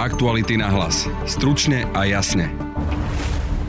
Aktuality 0.00 0.56
na 0.56 0.72
hlas. 0.72 1.04
Stručne 1.28 1.84
a 1.92 2.08
jasne. 2.08 2.48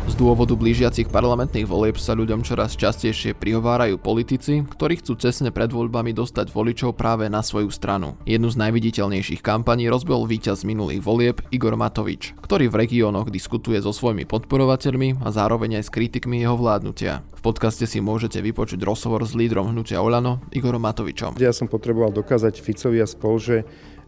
Z 0.08 0.16
dôvodu 0.16 0.56
blížiacich 0.56 1.12
parlamentných 1.12 1.68
volieb 1.68 2.00
sa 2.00 2.16
ľuďom 2.16 2.48
čoraz 2.48 2.80
častejšie 2.80 3.36
prihovárajú 3.36 4.00
politici, 4.00 4.64
ktorí 4.64 5.04
chcú 5.04 5.20
cesne 5.20 5.52
pred 5.52 5.68
voľbami 5.68 6.16
dostať 6.16 6.56
voličov 6.56 6.96
práve 6.96 7.28
na 7.28 7.44
svoju 7.44 7.68
stranu. 7.68 8.16
Jednu 8.24 8.48
z 8.48 8.64
najviditeľnejších 8.64 9.44
kampaní 9.44 9.92
rozbol 9.92 10.24
víťaz 10.24 10.64
minulých 10.64 11.04
volieb 11.04 11.44
Igor 11.52 11.76
Matovič, 11.76 12.32
ktorý 12.40 12.72
v 12.72 12.80
regiónoch 12.80 13.28
diskutuje 13.28 13.84
so 13.84 13.92
svojimi 13.92 14.24
podporovateľmi 14.24 15.20
a 15.28 15.36
zároveň 15.36 15.84
aj 15.84 15.92
s 15.92 15.92
kritikmi 15.92 16.40
jeho 16.40 16.56
vládnutia. 16.56 17.28
V 17.36 17.42
podcaste 17.44 17.84
si 17.84 18.00
môžete 18.00 18.40
vypočuť 18.40 18.80
rozhovor 18.88 19.28
s 19.28 19.36
lídrom 19.36 19.76
hnutia 19.76 20.00
Olano 20.00 20.40
Igorom 20.56 20.80
Matovičom. 20.80 21.36
Ja 21.44 21.52
som 21.52 21.68
potreboval 21.68 22.16
dokázať 22.16 22.64
Ficovi 22.64 23.04
a 23.04 23.08
spol, 23.10 23.36
že 23.36 23.56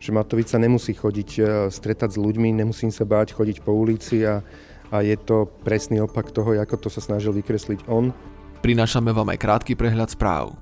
že 0.04 0.12
Matovič 0.12 0.52
sa 0.52 0.60
nemusí 0.60 0.92
chodiť 0.92 1.30
e, 1.40 1.42
stretať 1.72 2.11
s 2.11 2.18
ľuďmi, 2.20 2.52
nemusím 2.52 2.92
sa 2.92 3.07
báť 3.07 3.39
chodiť 3.39 3.64
po 3.64 3.71
ulici 3.71 4.28
a, 4.28 4.44
a 4.92 5.00
je 5.00 5.16
to 5.16 5.48
presný 5.64 6.04
opak 6.04 6.36
toho, 6.36 6.60
ako 6.60 6.75
to 6.75 6.89
sa 6.92 7.00
snažil 7.00 7.32
vykresliť 7.32 7.88
on. 7.88 8.11
Prinášame 8.60 9.16
vám 9.16 9.32
aj 9.32 9.39
krátky 9.39 9.80
prehľad 9.80 10.11
správ. 10.11 10.60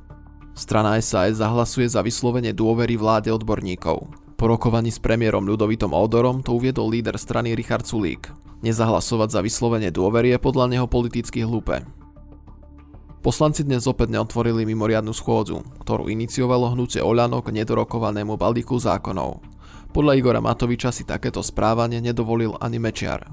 Strana 0.54 1.02
SAS 1.02 1.42
zahlasuje 1.42 1.90
za 1.90 2.06
vyslovenie 2.06 2.54
dôvery 2.54 3.02
vláde 3.02 3.34
odborníkov. 3.34 4.14
Po 4.38 4.46
rokovaní 4.46 4.94
s 4.94 5.02
premiérom 5.02 5.42
Ľudovitom 5.50 5.90
Odorom 5.90 6.46
to 6.46 6.54
uviedol 6.54 6.94
líder 6.94 7.18
strany 7.18 7.58
Richard 7.58 7.90
Sulík. 7.90 8.30
Nezahlasovať 8.62 9.30
za 9.34 9.42
vyslovenie 9.42 9.90
dôvery 9.90 10.38
je 10.38 10.40
podľa 10.42 10.70
neho 10.70 10.86
politicky 10.86 11.42
hlúpe. 11.42 11.82
Poslanci 13.22 13.62
dnes 13.62 13.86
opäť 13.86 14.18
neotvorili 14.18 14.66
mimoriadnu 14.66 15.14
schôdzu, 15.14 15.62
ktorú 15.86 16.10
iniciovalo 16.10 16.74
hnutie 16.74 17.06
Oľano 17.06 17.46
k 17.46 17.54
nedorokovanému 17.54 18.34
balíku 18.34 18.82
zákonov. 18.82 19.46
Podľa 19.94 20.18
Igora 20.18 20.42
Matoviča 20.42 20.90
si 20.90 21.06
takéto 21.06 21.46
správanie 21.46 22.02
nedovolil 22.02 22.58
ani 22.58 22.82
Mečiar. 22.82 23.30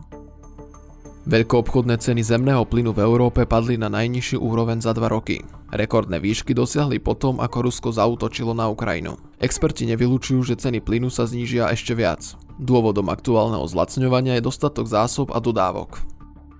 Veľkoobchodné 1.24 2.04
ceny 2.04 2.20
zemného 2.20 2.68
plynu 2.68 2.92
v 2.92 3.00
Európe 3.00 3.48
padli 3.48 3.80
na 3.80 3.88
najnižší 3.88 4.36
úroveň 4.36 4.84
za 4.84 4.92
dva 4.92 5.08
roky. 5.08 5.40
Rekordné 5.72 6.20
výšky 6.20 6.52
dosiahli 6.52 7.00
potom, 7.00 7.41
ako 7.41 7.72
Rusko 7.72 7.88
zautočilo 7.88 8.52
na 8.52 8.68
Ukrajinu. 8.68 9.16
Experti 9.41 9.88
nevylučujú, 9.88 10.52
že 10.52 10.60
ceny 10.60 10.84
plynu 10.84 11.08
sa 11.08 11.24
znížia 11.24 11.72
ešte 11.72 11.96
viac. 11.96 12.36
Dôvodom 12.60 13.08
aktuálneho 13.08 13.64
zlacňovania 13.64 14.36
je 14.36 14.44
dostatok 14.52 14.84
zásob 14.84 15.32
a 15.32 15.41
dodávok. 15.41 16.17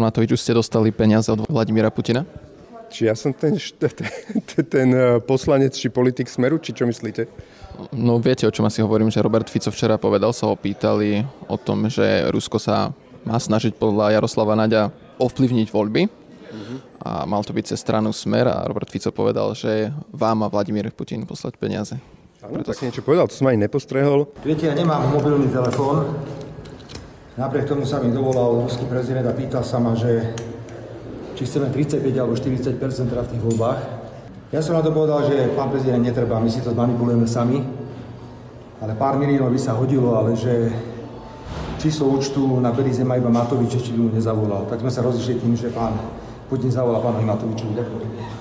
Pán 0.00 0.08
Matovič, 0.16 0.32
už 0.32 0.40
ste 0.40 0.56
dostali 0.56 0.88
peniaze 0.96 1.28
od 1.28 1.44
Vladimíra 1.44 1.92
Putina? 1.92 2.24
Či 2.88 3.12
ja 3.12 3.12
som 3.12 3.36
ten, 3.36 3.52
ten, 3.60 4.64
ten 4.64 4.88
eh, 4.96 5.20
poslanec, 5.20 5.76
či 5.76 5.92
politik 5.92 6.24
Smeru, 6.24 6.56
či 6.56 6.72
čo 6.72 6.88
myslíte? 6.88 7.28
No 7.92 8.16
viete, 8.16 8.48
o 8.48 8.54
čom 8.54 8.64
asi 8.64 8.80
hovorím, 8.80 9.12
že 9.12 9.20
Robert 9.20 9.52
Fico 9.52 9.68
včera 9.68 10.00
povedal, 10.00 10.32
sa 10.32 10.48
ho 10.48 10.56
pýtali 10.56 11.20
o 11.52 11.60
tom, 11.60 11.84
že 11.92 12.32
Rusko 12.32 12.56
sa 12.56 12.96
má 13.28 13.36
snažiť 13.36 13.76
podľa 13.76 14.16
Jaroslava 14.16 14.56
Naďa 14.56 14.88
ovplyvniť 15.20 15.68
voľby 15.68 16.08
uh-huh. 16.08 16.76
a 17.04 17.28
mal 17.28 17.44
to 17.44 17.52
byť 17.52 17.76
cez 17.76 17.84
stranu 17.84 18.08
Smer 18.16 18.48
a 18.48 18.64
Robert 18.64 18.88
Fico 18.88 19.12
povedal, 19.12 19.52
že 19.52 19.92
vám 20.16 20.40
má 20.40 20.48
Vladimír 20.48 20.88
Putin 20.96 21.28
poslať 21.28 21.60
peniaze. 21.60 22.00
Áno, 22.40 22.64
tak 22.64 22.80
niečo 22.80 23.04
povedal, 23.04 23.28
to 23.28 23.36
som 23.36 23.52
ani 23.52 23.68
nepostrehol. 23.68 24.32
Viete, 24.48 24.64
ja 24.64 24.72
nemám 24.72 25.12
mobilný 25.12 25.52
telefón, 25.52 26.08
Napriek 27.40 27.72
tomu 27.72 27.88
sa 27.88 28.04
mi 28.04 28.12
dovolal 28.12 28.68
ruský 28.68 28.84
prezident 28.84 29.24
a 29.24 29.32
pýtal 29.32 29.64
sa 29.64 29.80
ma, 29.80 29.96
že 29.96 30.36
či 31.40 31.48
chceme 31.48 31.72
35 31.72 32.04
alebo 32.20 32.36
40 32.36 32.76
teda 32.76 33.24
v 33.24 33.30
tých 33.32 33.40
voľbách. 33.40 33.80
Ja 34.52 34.60
som 34.60 34.76
na 34.76 34.84
to 34.84 34.92
povedal, 34.92 35.24
že 35.24 35.48
pán 35.56 35.72
prezident 35.72 36.04
netreba, 36.04 36.36
my 36.36 36.52
si 36.52 36.60
to 36.60 36.76
zmanipulujeme 36.76 37.24
sami, 37.24 37.64
ale 38.84 38.92
pár 38.92 39.16
miliónov 39.16 39.56
by 39.56 39.60
sa 39.62 39.72
hodilo, 39.72 40.20
ale 40.20 40.36
že 40.36 40.68
číslo 41.80 42.12
účtu 42.12 42.60
na 42.60 42.76
Belize 42.76 43.00
má 43.08 43.16
iba 43.16 43.32
Matovič, 43.32 43.72
či 43.72 43.96
by 43.96 44.00
mu 44.04 44.10
nezavolal. 44.12 44.68
Tak 44.68 44.84
sme 44.84 44.92
sa 44.92 45.00
rozišli 45.00 45.40
tým, 45.40 45.56
že 45.56 45.72
pán 45.72 45.96
Putin 46.52 46.68
zavolal 46.68 47.00
pánovi 47.00 47.24
Matovičovi. 47.24 47.72
Ďakujem. 47.72 48.39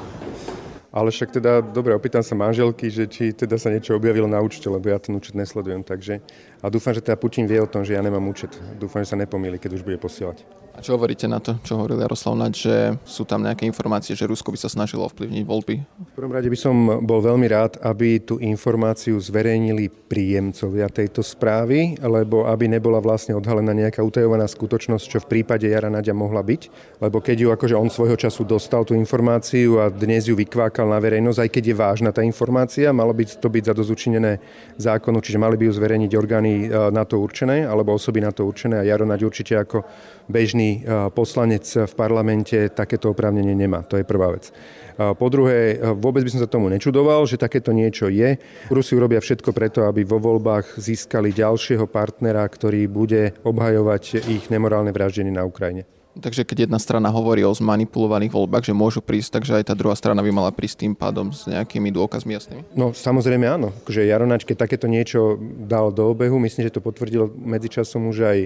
Ale 0.90 1.14
však 1.14 1.30
teda, 1.38 1.62
dobre, 1.62 1.94
opýtam 1.94 2.26
sa 2.26 2.34
manželky, 2.34 2.90
že 2.90 3.06
či 3.06 3.30
teda 3.30 3.62
sa 3.62 3.70
niečo 3.70 3.94
objavilo 3.94 4.26
na 4.26 4.42
účte, 4.42 4.66
lebo 4.66 4.90
ja 4.90 4.98
ten 4.98 5.14
účet 5.14 5.38
nesledujem, 5.38 5.86
takže... 5.86 6.18
A 6.60 6.68
dúfam, 6.74 6.98
že 6.98 7.06
teda 7.06 7.14
Putin 7.14 7.46
vie 7.46 7.62
o 7.62 7.70
tom, 7.70 7.86
že 7.86 7.94
ja 7.94 8.02
nemám 8.02 8.26
účet. 8.26 8.50
Dúfam, 8.82 9.06
že 9.06 9.14
sa 9.14 9.18
nepomýli, 9.22 9.62
keď 9.62 9.78
už 9.78 9.86
bude 9.86 10.02
posielať. 10.02 10.42
A 10.80 10.88
čo 10.88 10.96
hovoríte 10.96 11.28
na 11.28 11.44
to, 11.44 11.60
čo 11.68 11.76
hovoril 11.76 12.00
Jaroslav 12.00 12.40
Naď, 12.40 12.54
že 12.56 12.76
sú 13.04 13.28
tam 13.28 13.44
nejaké 13.44 13.68
informácie, 13.68 14.16
že 14.16 14.24
Rusko 14.24 14.56
by 14.56 14.64
sa 14.64 14.72
snažilo 14.72 15.04
ovplyvniť 15.12 15.44
voľby? 15.44 15.76
V 15.84 16.14
prvom 16.16 16.32
rade 16.32 16.48
by 16.48 16.56
som 16.56 17.04
bol 17.04 17.20
veľmi 17.20 17.52
rád, 17.52 17.84
aby 17.84 18.24
tú 18.24 18.40
informáciu 18.40 19.20
zverejnili 19.20 19.92
príjemcovia 19.92 20.88
tejto 20.88 21.20
správy, 21.20 22.00
lebo 22.00 22.48
aby 22.48 22.72
nebola 22.72 23.04
vlastne 23.04 23.36
odhalená 23.36 23.76
nejaká 23.76 24.00
utajovaná 24.00 24.48
skutočnosť, 24.48 25.04
čo 25.04 25.20
v 25.20 25.28
prípade 25.28 25.68
Jara 25.68 25.92
Naďa 25.92 26.16
mohla 26.16 26.40
byť. 26.40 26.96
Lebo 27.04 27.20
keď 27.20 27.38
ju 27.44 27.50
akože 27.52 27.76
on 27.76 27.92
svojho 27.92 28.16
času 28.16 28.48
dostal 28.48 28.88
tú 28.88 28.96
informáciu 28.96 29.84
a 29.84 29.92
dnes 29.92 30.32
ju 30.32 30.36
vykvákal 30.40 30.88
na 30.88 31.04
verejnosť, 31.04 31.44
aj 31.44 31.50
keď 31.60 31.64
je 31.68 31.76
vážna 31.76 32.16
tá 32.16 32.24
informácia, 32.24 32.96
malo 32.96 33.12
by 33.12 33.28
to 33.28 33.52
byť 33.52 33.76
zadozučinené 33.76 34.40
zákonu, 34.80 35.20
čiže 35.20 35.44
mali 35.44 35.60
by 35.60 35.68
ju 35.68 35.74
zverejniť 35.76 36.12
orgány 36.16 36.72
e, 36.72 36.88
na 36.96 37.04
to 37.04 37.20
určené, 37.20 37.68
alebo 37.68 38.00
osoby 38.00 38.24
na 38.24 38.32
to 38.32 38.48
určené 38.48 38.80
a 38.80 38.88
Jaro 38.88 39.04
Naď 39.04 39.28
určite 39.28 39.60
ako 39.60 39.84
bežný 40.30 40.69
poslanec 41.16 41.66
v 41.88 41.94
parlamente 41.96 42.58
takéto 42.74 43.14
oprávnenie 43.14 43.56
nemá. 43.56 43.82
To 43.88 43.98
je 43.98 44.06
prvá 44.08 44.34
vec. 44.34 44.52
Po 45.00 45.32
druhé, 45.32 45.80
vôbec 45.96 46.28
by 46.28 46.32
som 46.36 46.44
sa 46.44 46.52
tomu 46.52 46.68
nečudoval, 46.68 47.24
že 47.24 47.40
takéto 47.40 47.72
niečo 47.72 48.12
je. 48.12 48.36
Rusi 48.68 49.00
urobia 49.00 49.24
všetko 49.24 49.56
preto, 49.56 49.88
aby 49.88 50.04
vo 50.04 50.20
voľbách 50.20 50.76
získali 50.76 51.32
ďalšieho 51.32 51.88
partnera, 51.88 52.44
ktorý 52.44 52.84
bude 52.92 53.32
obhajovať 53.48 54.28
ich 54.28 54.52
nemorálne 54.52 54.92
vraždenie 54.92 55.32
na 55.32 55.48
Ukrajine. 55.48 55.88
Takže 56.20 56.44
keď 56.44 56.68
jedna 56.68 56.76
strana 56.84 57.08
hovorí 57.16 57.48
o 57.48 57.56
zmanipulovaných 57.56 58.34
voľbách, 58.36 58.68
že 58.68 58.76
môžu 58.76 59.00
prísť, 59.00 59.40
takže 59.40 59.64
aj 59.64 59.72
tá 59.72 59.76
druhá 59.78 59.96
strana 59.96 60.20
by 60.20 60.32
mala 60.36 60.52
prísť 60.52 60.84
tým 60.84 60.92
pádom 60.92 61.32
s 61.32 61.48
nejakými 61.48 61.96
dôkazmi 61.96 62.36
jasnými? 62.36 62.62
No 62.76 62.92
samozrejme 62.92 63.48
áno. 63.48 63.72
Že 63.88 64.04
Jaronač, 64.04 64.44
keď 64.44 64.68
takéto 64.68 64.92
niečo 64.92 65.40
dal 65.64 65.96
do 65.96 66.12
obehu, 66.12 66.36
myslím, 66.44 66.68
že 66.68 66.76
to 66.76 66.84
potvrdil 66.84 67.32
medzičasom 67.40 68.12
už 68.12 68.18
aj 68.26 68.38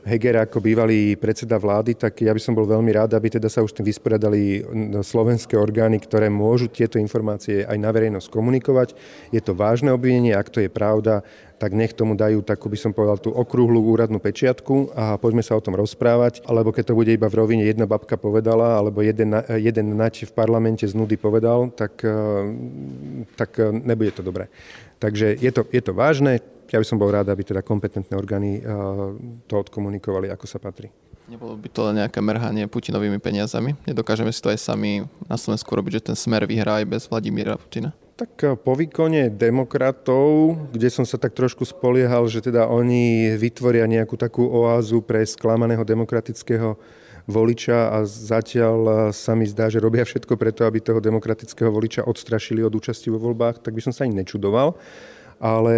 Heger 0.00 0.40
ako 0.40 0.64
bývalý 0.64 1.12
predseda 1.20 1.60
vlády, 1.60 1.92
tak 1.92 2.24
ja 2.24 2.32
by 2.32 2.40
som 2.40 2.56
bol 2.56 2.64
veľmi 2.64 2.88
rád, 2.88 3.12
aby 3.12 3.36
teda 3.36 3.52
sa 3.52 3.60
už 3.60 3.76
tým 3.76 3.84
vysporiadali 3.84 4.64
slovenské 5.04 5.60
orgány, 5.60 6.00
ktoré 6.00 6.32
môžu 6.32 6.72
tieto 6.72 6.96
informácie 6.96 7.68
aj 7.68 7.76
na 7.76 7.92
verejnosť 7.92 8.32
komunikovať. 8.32 8.96
Je 9.28 9.40
to 9.44 9.52
vážne 9.52 9.92
obvinenie, 9.92 10.32
ak 10.32 10.48
to 10.48 10.64
je 10.64 10.72
pravda, 10.72 11.20
tak 11.60 11.76
nech 11.76 11.92
tomu 11.92 12.16
dajú 12.16 12.40
takú, 12.40 12.72
by 12.72 12.78
som 12.80 12.96
povedal, 12.96 13.20
tú 13.20 13.36
okrúhlu 13.36 13.84
úradnú 13.84 14.16
pečiatku 14.16 14.96
a 14.96 15.20
poďme 15.20 15.44
sa 15.44 15.60
o 15.60 15.64
tom 15.64 15.76
rozprávať, 15.76 16.40
alebo 16.48 16.72
keď 16.72 16.88
to 16.88 16.96
bude 16.96 17.12
iba 17.12 17.28
v 17.28 17.36
rovine 17.36 17.68
jedna 17.68 17.84
babka 17.84 18.16
povedala, 18.16 18.80
alebo 18.80 19.04
jeden, 19.04 19.36
jeden 19.60 19.92
nať 19.92 20.24
v 20.24 20.32
parlamente 20.32 20.88
z 20.88 20.96
nudy 20.96 21.20
povedal, 21.20 21.68
tak, 21.68 22.00
eh, 22.00 22.16
tak 23.36 23.60
nebude 23.84 24.16
to 24.16 24.24
dobré. 24.24 24.48
Takže 24.96 25.36
je 25.36 25.52
to, 25.52 25.68
je 25.68 25.82
to 25.84 25.92
vážne, 25.92 26.40
ja 26.70 26.78
by 26.78 26.86
som 26.86 27.02
bol 27.02 27.10
rád, 27.10 27.26
aby 27.34 27.42
teda 27.42 27.66
kompetentné 27.66 28.14
orgány 28.14 28.62
eh, 28.62 28.64
to 29.50 29.54
odkomunikovali, 29.58 30.30
ako 30.30 30.46
sa 30.46 30.62
patrí. 30.62 30.90
Nebolo 31.30 31.54
by 31.54 31.68
to 31.70 31.86
len 31.86 32.02
nejaké 32.02 32.18
merhanie 32.18 32.66
Putinovými 32.66 33.22
peniazami? 33.22 33.78
Nedokážeme 33.86 34.34
si 34.34 34.42
to 34.42 34.50
aj 34.50 34.58
sami 34.58 35.06
na 35.30 35.38
Slovensku 35.38 35.70
robiť, 35.70 36.02
že 36.02 36.06
ten 36.10 36.16
smer 36.18 36.42
vyhrá 36.42 36.82
aj 36.82 36.86
bez 36.90 37.02
Vladimíra 37.06 37.54
Putina? 37.58 37.94
Tak 38.14 38.32
eh, 38.46 38.54
po 38.54 38.78
výkone 38.78 39.30
demokratov, 39.34 40.58
kde 40.70 40.88
som 40.90 41.02
sa 41.02 41.18
tak 41.18 41.34
trošku 41.34 41.66
spoliehal, 41.66 42.26
že 42.30 42.38
teda 42.38 42.70
oni 42.70 43.34
vytvoria 43.34 43.90
nejakú 43.90 44.14
takú 44.14 44.46
oázu 44.46 45.02
pre 45.02 45.26
sklamaného 45.26 45.82
demokratického 45.82 46.78
voliča 47.30 47.94
a 47.94 48.02
zatiaľ 48.06 48.78
eh, 48.86 48.94
sa 49.10 49.34
mi 49.34 49.46
zdá, 49.46 49.66
že 49.70 49.82
robia 49.82 50.06
všetko 50.06 50.38
preto, 50.38 50.66
aby 50.66 50.78
toho 50.78 51.02
demokratického 51.02 51.70
voliča 51.70 52.06
odstrašili 52.06 52.62
od 52.62 52.74
účasti 52.74 53.10
vo 53.10 53.18
voľbách, 53.18 53.62
tak 53.62 53.74
by 53.74 53.82
som 53.86 53.92
sa 53.94 54.06
ani 54.06 54.22
nečudoval. 54.22 54.78
Ale 55.40 55.76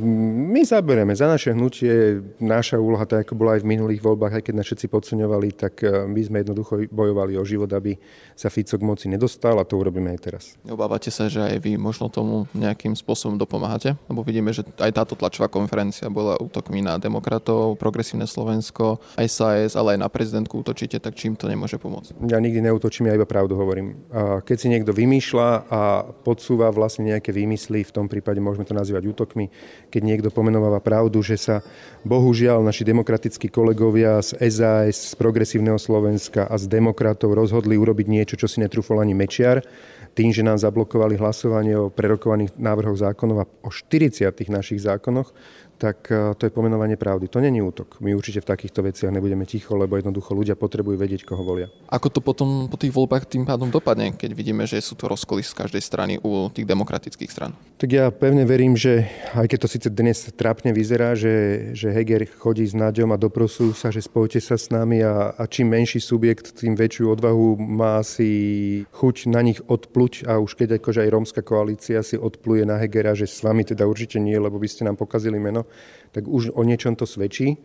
my 0.00 0.64
zaberieme 0.64 1.12
za 1.12 1.28
naše 1.28 1.52
hnutie, 1.52 2.24
naša 2.40 2.80
úloha, 2.80 3.04
tak 3.04 3.28
ako 3.28 3.36
bola 3.36 3.60
aj 3.60 3.60
v 3.60 3.76
minulých 3.76 4.00
voľbách, 4.00 4.40
aj 4.40 4.42
keď 4.48 4.54
nás 4.56 4.64
všetci 4.64 4.88
podceňovali, 4.88 5.48
tak 5.52 5.84
e, 5.84 6.08
my 6.08 6.20
sme 6.24 6.40
jednoducho 6.40 6.88
bojovali 6.88 7.36
o 7.36 7.44
život, 7.44 7.68
aby 7.76 8.00
sa 8.32 8.48
Fico 8.48 8.80
k 8.80 8.88
moci 8.88 9.12
nedostal 9.12 9.60
a 9.60 9.68
to 9.68 9.76
urobíme 9.76 10.08
aj 10.16 10.20
teraz. 10.24 10.42
Obávate 10.64 11.12
sa, 11.12 11.28
že 11.28 11.44
aj 11.44 11.60
vy 11.60 11.76
možno 11.76 12.08
tomu 12.08 12.48
nejakým 12.56 12.96
spôsobom 12.96 13.36
dopomáhate? 13.36 14.00
Lebo 14.08 14.24
vidíme, 14.24 14.56
že 14.56 14.64
aj 14.80 14.96
táto 14.96 15.12
tlačová 15.12 15.52
konferencia 15.52 16.08
bola 16.08 16.40
útokmi 16.40 16.80
na 16.80 16.96
demokratov, 16.96 17.76
progresívne 17.76 18.24
Slovensko, 18.24 18.96
SAS, 19.20 19.76
ale 19.76 20.00
aj 20.00 20.00
na 20.00 20.08
prezidentku 20.08 20.64
útočíte, 20.64 20.96
tak 21.04 21.20
čím 21.20 21.36
to 21.36 21.52
nemôže 21.52 21.76
pomôcť? 21.76 22.16
Ja 22.32 22.40
nikdy 22.40 22.64
neutočím, 22.64 23.12
ja 23.12 23.18
iba 23.20 23.28
pravdu 23.28 23.60
hovorím. 23.60 24.08
Keď 24.40 24.56
si 24.56 24.72
niekto 24.72 24.96
vymýšľa 24.96 25.48
a 25.68 25.80
podsúva 26.24 26.72
vlastne 26.72 27.12
nejaké 27.12 27.28
výmysly, 27.28 27.84
v 27.84 27.92
tom 27.92 28.08
prípade 28.08 28.40
môžeme 28.40 28.64
to 28.64 28.72
nazvať 28.72 28.85
nazývať 28.86 29.10
útokmi, 29.10 29.50
keď 29.90 30.02
niekto 30.06 30.28
pomenováva 30.30 30.78
pravdu, 30.78 31.18
že 31.26 31.34
sa 31.34 31.66
bohužiaľ 32.06 32.62
naši 32.62 32.86
demokratickí 32.86 33.50
kolegovia 33.50 34.22
z 34.22 34.38
SAS, 34.46 35.10
z 35.10 35.14
Progresívneho 35.18 35.74
Slovenska 35.74 36.46
a 36.46 36.54
z 36.54 36.70
demokratov 36.70 37.34
rozhodli 37.34 37.74
urobiť 37.74 38.06
niečo, 38.06 38.38
čo 38.38 38.46
si 38.46 38.62
netrúfol 38.62 39.02
ani 39.02 39.18
Mečiar, 39.18 39.66
tým, 40.14 40.30
že 40.30 40.46
nám 40.46 40.62
zablokovali 40.62 41.18
hlasovanie 41.18 41.74
o 41.76 41.90
prerokovaných 41.90 42.54
návrhoch 42.56 42.96
zákonov 42.96 43.36
a 43.42 43.48
o 43.66 43.70
40 43.74 44.30
našich 44.46 44.80
zákonoch, 44.86 45.34
tak 45.76 46.08
e, 46.08 46.32
to 46.34 46.48
je 46.48 46.52
pomenovanie 46.52 46.96
pravdy. 46.96 47.28
To 47.28 47.38
není 47.40 47.60
útok. 47.60 48.00
My 48.00 48.16
určite 48.16 48.40
v 48.40 48.48
takýchto 48.48 48.80
veciach 48.80 49.12
nebudeme 49.12 49.44
ticho, 49.44 49.76
lebo 49.76 50.00
jednoducho 50.00 50.32
ľudia 50.32 50.56
potrebujú 50.56 50.96
vedieť, 50.96 51.28
koho 51.28 51.44
volia. 51.44 51.68
Ako 51.92 52.08
to 52.08 52.20
potom 52.24 52.66
po 52.66 52.80
tých 52.80 52.96
voľbách 52.96 53.28
tým 53.28 53.44
pádom 53.44 53.68
dopadne, 53.68 54.16
keď 54.16 54.32
vidíme, 54.32 54.64
že 54.64 54.80
sú 54.80 54.96
to 54.96 55.06
rozkoly 55.06 55.44
z 55.44 55.52
každej 55.52 55.82
strany 55.84 56.12
u 56.24 56.48
tých 56.48 56.64
demokratických 56.64 57.30
stran? 57.30 57.52
Tak 57.76 57.88
ja 57.92 58.08
pevne 58.08 58.48
verím, 58.48 58.72
že 58.72 59.04
aj 59.36 59.52
keď 59.52 59.58
to 59.60 59.68
síce 59.68 59.88
dnes 59.92 60.32
trápne 60.32 60.72
vyzerá, 60.72 61.12
že, 61.12 61.70
že 61.76 61.92
Heger 61.92 62.24
chodí 62.24 62.64
s 62.64 62.72
Naďom 62.72 63.12
a 63.12 63.20
doprosujú 63.20 63.76
sa, 63.76 63.92
že 63.92 64.00
spojte 64.00 64.40
sa 64.40 64.56
s 64.56 64.72
nami 64.72 65.04
a, 65.04 65.36
a 65.36 65.44
čím 65.44 65.76
menší 65.76 66.00
subjekt, 66.00 66.56
tým 66.56 66.72
väčšiu 66.72 67.12
odvahu 67.12 67.60
má 67.60 68.00
si 68.00 68.88
chuť 68.96 69.28
na 69.28 69.44
nich 69.44 69.60
odpluť 69.60 70.24
a 70.24 70.40
už 70.40 70.56
keď 70.56 70.80
akože 70.80 71.04
aj 71.04 71.12
rómska 71.12 71.40
koalícia 71.44 72.00
si 72.00 72.16
odpluje 72.16 72.64
na 72.64 72.80
Hegera, 72.80 73.12
že 73.12 73.28
s 73.28 73.44
vami 73.44 73.60
teda 73.60 73.84
určite 73.84 74.16
nie, 74.16 74.40
lebo 74.40 74.56
by 74.56 74.68
ste 74.70 74.88
nám 74.88 74.96
pokazili 74.96 75.36
meno, 75.36 75.65
tak 76.14 76.24
už 76.24 76.54
o 76.56 76.62
niečom 76.64 76.96
to 76.96 77.04
svedčí. 77.04 77.60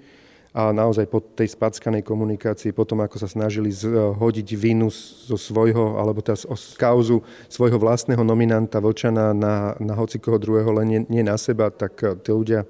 A 0.51 0.75
naozaj 0.75 1.07
po 1.07 1.23
tej 1.23 1.47
spackanej 1.47 2.03
komunikácii, 2.03 2.75
potom 2.75 2.99
ako 2.99 3.15
sa 3.23 3.31
snažili 3.31 3.71
zhodiť 3.71 4.47
vinu 4.59 4.91
zo 4.91 5.39
svojho, 5.39 5.95
alebo 5.95 6.19
teda 6.19 6.35
z 6.35 6.75
kauzu 6.75 7.23
svojho 7.47 7.79
vlastného 7.79 8.19
nominanta 8.19 8.83
Vlčana 8.83 9.31
na, 9.31 9.79
na 9.79 9.95
hocikoho 9.95 10.35
druhého, 10.35 10.75
len 10.75 10.87
nie, 10.91 10.99
nie 11.07 11.23
na 11.23 11.39
seba, 11.39 11.71
tak 11.71 12.03
eh, 12.03 12.19
tí 12.19 12.35
ľudia 12.35 12.67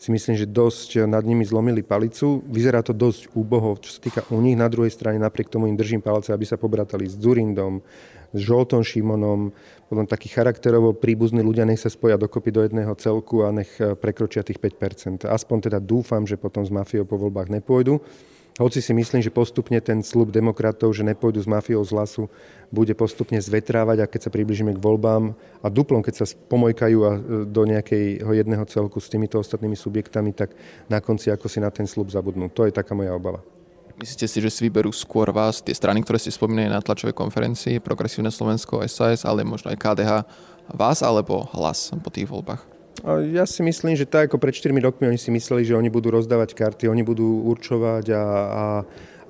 si 0.00 0.08
myslím, 0.08 0.32
že 0.32 0.48
dosť 0.48 1.04
nad 1.04 1.20
nimi 1.20 1.44
zlomili 1.44 1.84
palicu. 1.84 2.40
Vyzerá 2.48 2.80
to 2.80 2.96
dosť 2.96 3.36
úboho, 3.36 3.76
čo 3.84 3.92
sa 3.92 4.00
týka 4.00 4.24
u 4.32 4.40
nich. 4.40 4.56
Na 4.56 4.72
druhej 4.72 4.88
strane 4.88 5.20
napriek 5.20 5.52
tomu 5.52 5.68
im 5.68 5.76
držím 5.76 6.00
palce, 6.00 6.32
aby 6.32 6.48
sa 6.48 6.56
pobratali 6.56 7.04
s 7.04 7.20
Zurindom, 7.20 7.84
s 8.32 8.40
Žoltom 8.40 8.80
Šimonom, 8.80 9.52
potom 9.92 10.06
takí 10.08 10.32
charakterovo 10.32 10.96
príbuzní 10.96 11.44
ľudia 11.44 11.68
nech 11.68 11.82
sa 11.82 11.92
spoja 11.92 12.16
dokopy 12.16 12.48
do 12.48 12.64
jedného 12.64 12.94
celku 12.96 13.44
a 13.44 13.52
nech 13.52 13.68
prekročia 14.00 14.40
tých 14.40 14.56
5%. 14.56 15.28
Aspoň 15.28 15.68
teda 15.68 15.78
dúfam, 15.82 16.24
že 16.24 16.40
potom 16.40 16.64
s 16.64 16.72
mafiou 16.72 17.04
po 17.04 17.20
voľbách 17.20 17.52
nepôjdu. 17.52 18.00
Hoci 18.60 18.84
si 18.84 18.92
myslím, 18.92 19.24
že 19.24 19.32
postupne 19.32 19.80
ten 19.80 20.04
slub 20.04 20.28
demokratov, 20.28 20.92
že 20.92 21.00
nepôjdu 21.00 21.40
s 21.40 21.48
mafiou 21.48 21.80
z 21.80 21.96
hlasu, 21.96 22.28
bude 22.68 22.92
postupne 22.92 23.40
zvetrávať 23.40 24.04
a 24.04 24.10
keď 24.10 24.28
sa 24.28 24.30
približíme 24.30 24.76
k 24.76 24.84
voľbám 24.84 25.32
a 25.64 25.66
duplom, 25.72 26.04
keď 26.04 26.14
sa 26.20 26.26
pomojkajú 26.28 26.98
a 27.08 27.10
eh, 27.16 27.20
do 27.48 27.64
nejakého 27.64 28.28
jedného 28.28 28.64
celku 28.68 29.00
s 29.00 29.08
týmito 29.08 29.40
ostatnými 29.40 29.80
subjektami, 29.80 30.36
tak 30.36 30.52
na 30.92 31.00
konci 31.00 31.32
ako 31.32 31.48
si 31.48 31.56
na 31.56 31.72
ten 31.72 31.88
slub 31.88 32.12
zabudnú. 32.12 32.52
To 32.52 32.68
je 32.68 32.76
taká 32.76 32.92
moja 32.92 33.16
obava. 33.16 33.40
Myslíte 33.96 34.28
si, 34.28 34.44
že 34.44 34.52
si 34.52 34.60
vyberú 34.68 34.92
skôr 34.92 35.32
vás 35.32 35.64
tie 35.64 35.72
strany, 35.72 36.04
ktoré 36.04 36.20
ste 36.20 36.32
spomínali 36.32 36.68
na 36.68 36.84
tlačovej 36.84 37.16
konferencii, 37.16 37.80
Progresívne 37.80 38.28
Slovensko, 38.28 38.84
SAS, 38.88 39.24
ale 39.24 39.40
možno 39.40 39.72
aj 39.72 39.80
KDH, 39.80 40.12
vás 40.72 41.00
alebo 41.00 41.48
hlas 41.56 41.92
po 42.00 42.12
tých 42.12 42.28
voľbách? 42.28 42.79
Ja 43.32 43.48
si 43.48 43.64
myslím, 43.64 43.96
že 43.96 44.04
tak 44.04 44.28
ako 44.28 44.36
pred 44.36 44.52
4 44.52 44.76
rokmi 44.76 45.08
oni 45.08 45.16
si 45.16 45.32
mysleli, 45.32 45.64
že 45.64 45.72
oni 45.72 45.88
budú 45.88 46.12
rozdávať 46.12 46.52
karty, 46.52 46.84
oni 46.84 47.00
budú 47.00 47.48
určovať 47.48 48.12
a, 48.12 48.24
a 48.44 48.64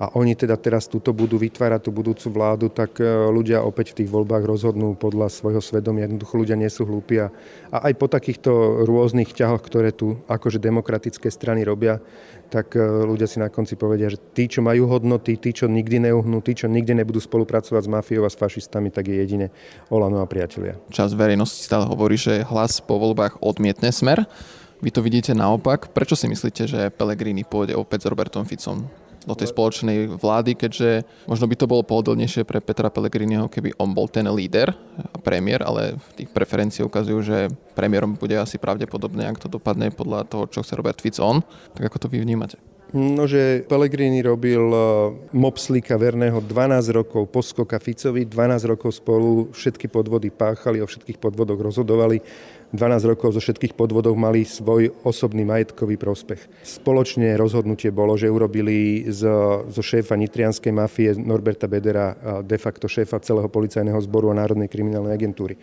a 0.01 0.09
oni 0.17 0.33
teda 0.33 0.57
teraz 0.57 0.89
túto 0.89 1.13
budú 1.13 1.37
vytvárať 1.37 1.85
tú 1.85 1.91
budúcu 1.93 2.33
vládu, 2.33 2.73
tak 2.73 2.97
e, 2.97 3.05
ľudia 3.05 3.61
opäť 3.61 3.93
v 3.93 4.01
tých 4.01 4.09
voľbách 4.09 4.41
rozhodnú 4.49 4.97
podľa 4.97 5.29
svojho 5.29 5.61
svedomia. 5.61 6.09
Jednoducho 6.09 6.41
ľudia 6.41 6.57
nie 6.57 6.73
sú 6.73 6.89
hlúpi 6.89 7.21
a, 7.21 7.29
aj 7.69 7.93
po 8.01 8.09
takýchto 8.09 8.81
rôznych 8.89 9.29
ťahoch, 9.29 9.61
ktoré 9.61 9.93
tu 9.93 10.17
akože 10.25 10.57
demokratické 10.57 11.29
strany 11.29 11.61
robia, 11.61 12.01
tak 12.49 12.73
e, 12.73 12.81
ľudia 12.81 13.29
si 13.29 13.37
na 13.37 13.53
konci 13.53 13.77
povedia, 13.77 14.09
že 14.09 14.17
tí, 14.17 14.49
čo 14.49 14.65
majú 14.65 14.89
hodnoty, 14.89 15.37
tí, 15.37 15.53
čo 15.53 15.69
nikdy 15.69 16.09
neuhnú, 16.09 16.41
tí, 16.41 16.57
čo 16.57 16.65
nikdy 16.65 16.97
nebudú 16.97 17.21
spolupracovať 17.21 17.85
s 17.85 17.93
mafiou 17.93 18.25
a 18.25 18.33
s 18.33 18.41
fašistami, 18.41 18.89
tak 18.89 19.05
je 19.05 19.21
jedine 19.21 19.53
Olano 19.93 20.17
a 20.17 20.25
priatelia. 20.25 20.81
Čas 20.89 21.13
verejnosti 21.13 21.61
stále 21.61 21.85
hovorí, 21.85 22.17
že 22.17 22.41
hlas 22.49 22.81
po 22.81 22.97
voľbách 22.97 23.37
odmietne 23.37 23.93
smer. 23.93 24.25
Vy 24.81 24.89
to 24.89 25.05
vidíte 25.05 25.37
naopak. 25.37 25.93
Prečo 25.93 26.17
si 26.17 26.25
myslíte, 26.25 26.65
že 26.65 26.89
Pellegrini 26.89 27.45
pôjde 27.45 27.77
opäť 27.77 28.09
s 28.09 28.09
Robertom 28.09 28.49
Ficom 28.49 28.89
do 29.25 29.33
tej 29.37 29.53
spoločnej 29.53 30.17
vlády, 30.17 30.57
keďže 30.57 31.05
možno 31.29 31.45
by 31.45 31.55
to 31.57 31.69
bolo 31.69 31.85
pohodlnejšie 31.85 32.41
pre 32.41 32.57
Petra 32.57 32.89
Pellegriniho, 32.89 33.47
keby 33.47 33.77
on 33.77 33.93
bol 33.93 34.09
ten 34.09 34.25
líder 34.25 34.73
premiér, 35.21 35.61
ale 35.61 35.97
v 35.97 36.09
tých 36.23 36.29
preferencií 36.33 36.81
ukazujú, 36.81 37.19
že 37.21 37.37
premiérom 37.77 38.17
bude 38.17 38.33
asi 38.37 38.57
pravdepodobne, 38.57 39.29
ak 39.29 39.37
to 39.37 39.47
dopadne 39.47 39.93
podľa 39.93 40.25
toho, 40.25 40.49
čo 40.49 40.65
chce 40.65 40.73
Robert 40.73 40.97
Fico 40.97 41.21
on. 41.21 41.45
Tak 41.77 41.93
ako 41.93 42.07
to 42.07 42.07
vy 42.09 42.21
vnímate? 42.21 42.57
No, 42.91 43.23
že 43.23 43.63
Pellegrini 43.71 44.19
robil 44.19 44.59
e, 44.59 44.79
mopslíka 45.31 45.95
verného 45.95 46.43
12 46.43 46.91
rokov, 46.91 47.23
poskoka 47.31 47.79
Ficovi, 47.79 48.27
12 48.27 48.67
rokov 48.67 48.99
spolu, 48.99 49.47
všetky 49.55 49.87
podvody 49.87 50.27
páchali, 50.27 50.83
o 50.83 50.87
všetkých 50.87 51.15
podvodoch 51.15 51.55
rozhodovali 51.55 52.19
12 52.71 53.11
rokov 53.11 53.35
zo 53.35 53.43
všetkých 53.43 53.75
podvodov 53.75 54.15
mali 54.15 54.47
svoj 54.47 54.95
osobný 55.03 55.43
majetkový 55.43 55.99
prospech. 55.99 56.63
Spoločne 56.63 57.35
rozhodnutie 57.35 57.91
bolo, 57.91 58.15
že 58.15 58.31
urobili 58.31 59.03
z, 59.11 59.27
zo 59.67 59.81
šéfa 59.83 60.15
nitrianskej 60.15 60.71
mafie 60.71 61.11
Norberta 61.19 61.67
Bedera 61.67 62.15
de 62.39 62.55
facto 62.55 62.87
šéfa 62.87 63.19
celého 63.19 63.51
policajného 63.51 63.99
zboru 64.07 64.31
a 64.31 64.39
Národnej 64.39 64.71
kriminálnej 64.71 65.11
agentúry 65.11 65.59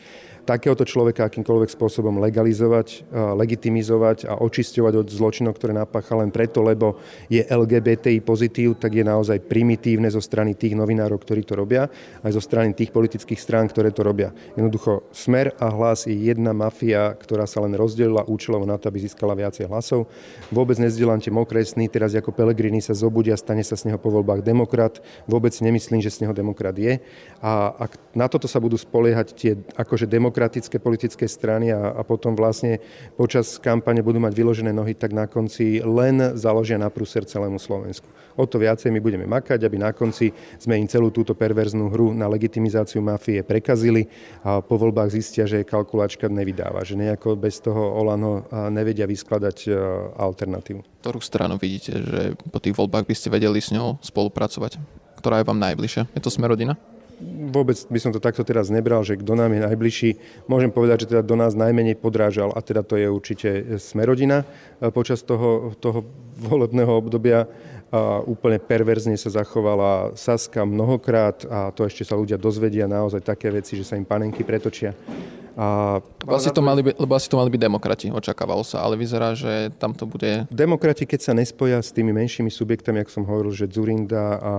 takéhoto 0.49 0.89
človeka 0.89 1.29
akýmkoľvek 1.29 1.69
spôsobom 1.77 2.17
legalizovať, 2.25 3.05
legitimizovať 3.13 4.33
a 4.33 4.41
očisťovať 4.41 5.05
od 5.05 5.07
zločinov, 5.13 5.61
ktoré 5.61 5.77
napácha 5.77 6.17
len 6.17 6.33
preto, 6.33 6.65
lebo 6.65 6.97
je 7.29 7.45
LGBTI 7.45 8.25
pozitív, 8.25 8.81
tak 8.81 8.97
je 8.97 9.05
naozaj 9.05 9.45
primitívne 9.45 10.09
zo 10.09 10.25
strany 10.25 10.57
tých 10.57 10.73
novinárov, 10.73 11.21
ktorí 11.21 11.45
to 11.45 11.53
robia, 11.53 11.93
aj 12.25 12.33
zo 12.33 12.41
strany 12.41 12.73
tých 12.73 12.89
politických 12.97 13.37
strán, 13.37 13.69
ktoré 13.69 13.93
to 13.93 14.01
robia. 14.01 14.33
Jednoducho 14.57 15.13
Smer 15.13 15.53
a 15.61 15.69
hlas 15.69 16.09
je 16.09 16.17
jedna 16.17 16.57
mafia, 16.57 16.98
ktorá 17.19 17.45
sa 17.45 17.63
len 17.63 17.77
rozdelila 17.77 18.27
účelovo 18.27 18.65
na 18.67 18.81
to, 18.81 18.89
aby 18.89 19.05
získala 19.05 19.37
viacej 19.37 19.69
hlasov. 19.69 20.11
Vôbec 20.49 20.81
nezdielam 20.81 21.23
tie 21.23 21.31
mokré 21.31 21.63
teraz 21.91 22.15
ako 22.15 22.31
Pelegrini 22.35 22.83
sa 22.83 22.95
zobudia, 22.97 23.37
stane 23.39 23.63
sa 23.63 23.77
z 23.77 23.91
neho 23.91 23.99
po 23.99 24.11
voľbách 24.11 24.43
demokrat. 24.43 25.03
Vôbec 25.29 25.53
nemyslím, 25.59 26.01
že 26.03 26.15
z 26.15 26.27
neho 26.27 26.35
demokrat 26.35 26.75
je. 26.75 26.99
A 27.43 27.75
ak 27.75 27.93
na 28.15 28.27
toto 28.27 28.47
sa 28.51 28.59
budú 28.59 28.75
spoliehať 28.79 29.29
tie 29.35 29.53
akože 29.77 30.07
demokrat 30.09 30.49
demokratické 30.49 30.81
politické 30.81 31.27
strany 31.29 31.75
a, 31.75 31.93
a 31.93 32.03
potom 32.07 32.33
vlastne 32.33 32.81
počas 33.21 33.61
kampane 33.61 34.01
budú 34.01 34.23
mať 34.23 34.33
vyložené 34.33 34.73
nohy, 34.73 34.97
tak 34.97 35.13
na 35.13 35.29
konci 35.29 35.83
len 35.85 36.39
založia 36.41 36.81
na 36.81 36.89
prúser 36.89 37.29
celému 37.29 37.61
Slovensku. 37.61 38.09
O 38.39 38.47
to 38.47 38.57
viacej 38.57 38.89
my 38.95 39.03
budeme 39.03 39.27
makať, 39.27 39.67
aby 39.67 39.77
na 39.77 39.91
konci 39.91 40.31
sme 40.57 40.79
im 40.79 40.87
celú 40.87 41.11
túto 41.11 41.35
perverznú 41.35 41.91
hru 41.91 42.15
na 42.15 42.31
legitimizáciu 42.31 43.03
mafie 43.03 43.43
prekazili 43.43 44.07
a 44.47 44.63
po 44.63 44.79
voľbách 44.79 45.11
zistia, 45.11 45.45
že 45.45 45.67
kalkulačka 45.67 46.31
nevydáva, 46.31 46.87
že 46.89 46.97
nejako 46.97 47.37
bez 47.37 47.61
toho 47.61 48.01
Olano 48.01 48.49
nevedia 48.73 49.05
vyskladať 49.05 49.57
e, 49.69 49.71
alternatívu. 50.17 51.05
Ktorú 51.05 51.21
stranu 51.21 51.61
vidíte, 51.61 52.01
že 52.01 52.21
po 52.49 52.57
tých 52.59 52.73
voľbách 52.73 53.05
by 53.05 53.15
ste 53.15 53.29
vedeli 53.29 53.61
s 53.61 53.69
ňou 53.69 54.01
spolupracovať? 54.01 54.81
Ktorá 55.21 55.45
je 55.45 55.49
vám 55.49 55.61
najbližšia? 55.61 56.09
Je 56.17 56.23
to 56.25 56.33
Smerodina? 56.33 56.81
vôbec 57.51 57.75
by 57.91 57.99
som 57.99 58.15
to 58.15 58.23
takto 58.23 58.47
teraz 58.47 58.71
nebral, 58.71 59.03
že 59.03 59.19
kto 59.19 59.35
nám 59.35 59.51
je 59.51 59.65
najbližší. 59.67 60.11
Môžem 60.47 60.71
povedať, 60.71 61.05
že 61.07 61.11
teda 61.15 61.23
do 61.27 61.35
nás 61.35 61.59
najmenej 61.59 61.99
podrážal 61.99 62.55
a 62.55 62.63
teda 62.63 62.87
to 62.87 62.95
je 62.95 63.11
určite 63.11 63.49
Smerodina 63.83 64.47
e, 64.79 64.91
počas 64.95 65.27
toho, 65.27 65.75
toho 65.83 66.07
volebného 66.39 66.91
obdobia. 66.95 67.51
A 67.89 68.21
úplne 68.21 68.61
perverzne 68.61 69.17
sa 69.17 69.33
zachovala 69.33 70.13
Saska 70.13 70.61
mnohokrát 70.69 71.41
a 71.49 71.73
to 71.73 71.89
ešte 71.89 72.05
sa 72.05 72.21
ľudia 72.21 72.37
dozvedia 72.37 72.85
naozaj 72.85 73.25
také 73.25 73.49
veci, 73.49 73.81
že 73.81 73.89
sa 73.89 73.97
im 73.97 74.05
panenky 74.05 74.45
pretočia. 74.45 74.93
A 75.59 75.99
lebo, 76.23 76.39
asi 76.39 76.55
to 76.55 76.63
mali 76.63 76.87
by, 76.87 76.95
lebo 76.95 77.19
asi 77.19 77.27
to 77.27 77.35
mali 77.35 77.51
byť 77.51 77.59
demokrati, 77.59 78.07
očakávalo 78.15 78.63
sa, 78.63 78.87
ale 78.87 78.95
vyzerá, 78.95 79.35
že 79.35 79.75
tam 79.83 79.91
to 79.91 80.07
bude... 80.07 80.47
Demokrati, 80.55 81.03
keď 81.03 81.19
sa 81.19 81.33
nespoja 81.35 81.83
s 81.83 81.91
tými 81.91 82.15
menšími 82.15 82.47
subjektami, 82.47 83.03
ako 83.03 83.11
som 83.11 83.25
hovoril, 83.27 83.51
že 83.51 83.67
Zurinda 83.67 84.39
a 84.39 84.53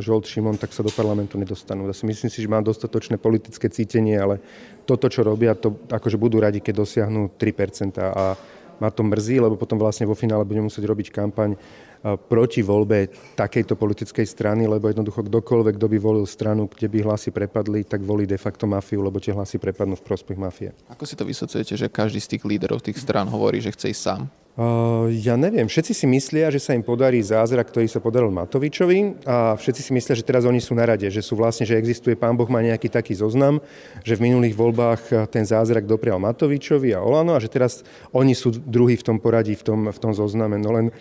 Žolt 0.00 0.24
Šimon, 0.24 0.56
tak 0.56 0.72
sa 0.72 0.80
do 0.80 0.88
parlamentu 0.88 1.36
nedostanú. 1.36 1.84
Ja 1.84 1.92
si 1.92 2.08
myslím 2.08 2.32
si, 2.32 2.40
že 2.40 2.48
má 2.48 2.64
dostatočné 2.64 3.20
politické 3.20 3.68
cítenie, 3.68 4.16
ale 4.16 4.40
toto, 4.88 5.12
čo 5.12 5.20
robia, 5.20 5.52
to 5.52 5.76
akože 5.92 6.16
budú 6.16 6.40
radi, 6.40 6.64
keď 6.64 6.80
dosiahnu 6.80 7.36
3% 7.36 8.00
a 8.00 8.32
ma 8.80 8.88
to 8.88 9.04
mrzí, 9.04 9.36
lebo 9.36 9.60
potom 9.60 9.76
vlastne 9.76 10.08
vo 10.08 10.16
finále 10.16 10.48
budeme 10.48 10.72
musieť 10.72 10.88
robiť 10.88 11.12
kampaň 11.12 11.60
proti 12.02 12.60
voľbe 12.66 13.06
takejto 13.38 13.78
politickej 13.78 14.26
strany, 14.26 14.66
lebo 14.66 14.90
jednoducho 14.90 15.22
kdokoľvek, 15.22 15.78
kto 15.78 15.86
by 15.86 15.98
volil 16.02 16.26
stranu, 16.26 16.66
kde 16.66 16.90
by 16.90 16.98
hlasy 17.06 17.30
prepadli, 17.30 17.86
tak 17.86 18.02
volí 18.02 18.26
de 18.26 18.38
facto 18.38 18.66
mafiu, 18.66 19.06
lebo 19.06 19.22
tie 19.22 19.30
hlasy 19.30 19.62
prepadnú 19.62 19.94
v 19.94 20.06
prospech 20.06 20.38
mafie. 20.38 20.70
Ako 20.90 21.06
si 21.06 21.14
to 21.14 21.22
vysocujete, 21.22 21.78
že 21.78 21.86
každý 21.86 22.18
z 22.18 22.36
tých 22.36 22.42
líderov 22.42 22.82
tých 22.82 22.98
strán 22.98 23.30
hovorí, 23.30 23.62
že 23.62 23.70
chce 23.70 23.94
ísť 23.94 24.02
sám? 24.02 24.22
Uh, 24.52 25.08
ja 25.08 25.32
neviem. 25.32 25.64
Všetci 25.64 25.96
si 25.96 26.04
myslia, 26.04 26.52
že 26.52 26.60
sa 26.60 26.76
im 26.76 26.84
podarí 26.84 27.24
zázrak, 27.24 27.72
ktorý 27.72 27.88
sa 27.88 28.04
podaril 28.04 28.28
Matovičovi 28.28 29.24
a 29.24 29.56
všetci 29.56 29.80
si 29.80 29.90
myslia, 29.96 30.12
že 30.12 30.28
teraz 30.28 30.44
oni 30.44 30.60
sú 30.60 30.76
na 30.76 30.84
rade, 30.84 31.08
že 31.08 31.24
sú 31.24 31.40
vlastne, 31.40 31.64
že 31.64 31.80
existuje, 31.80 32.12
pán 32.20 32.36
Boh 32.36 32.44
má 32.52 32.60
nejaký 32.60 32.92
taký 32.92 33.16
zoznam, 33.16 33.64
že 34.04 34.12
v 34.12 34.28
minulých 34.28 34.52
voľbách 34.52 35.32
ten 35.32 35.48
zázrak 35.48 35.88
doprial 35.88 36.20
Matovičovi 36.20 36.92
a 36.92 37.00
Olano 37.00 37.32
a 37.32 37.40
že 37.40 37.48
teraz 37.48 37.80
oni 38.12 38.36
sú 38.36 38.52
druhí 38.52 39.00
v 39.00 39.06
tom 39.08 39.16
poradí, 39.16 39.56
v 39.56 39.64
tom, 39.64 39.80
v 39.88 39.96
tom 39.96 40.12
zozname. 40.12 40.60
No 40.60 40.76
len 40.76 40.92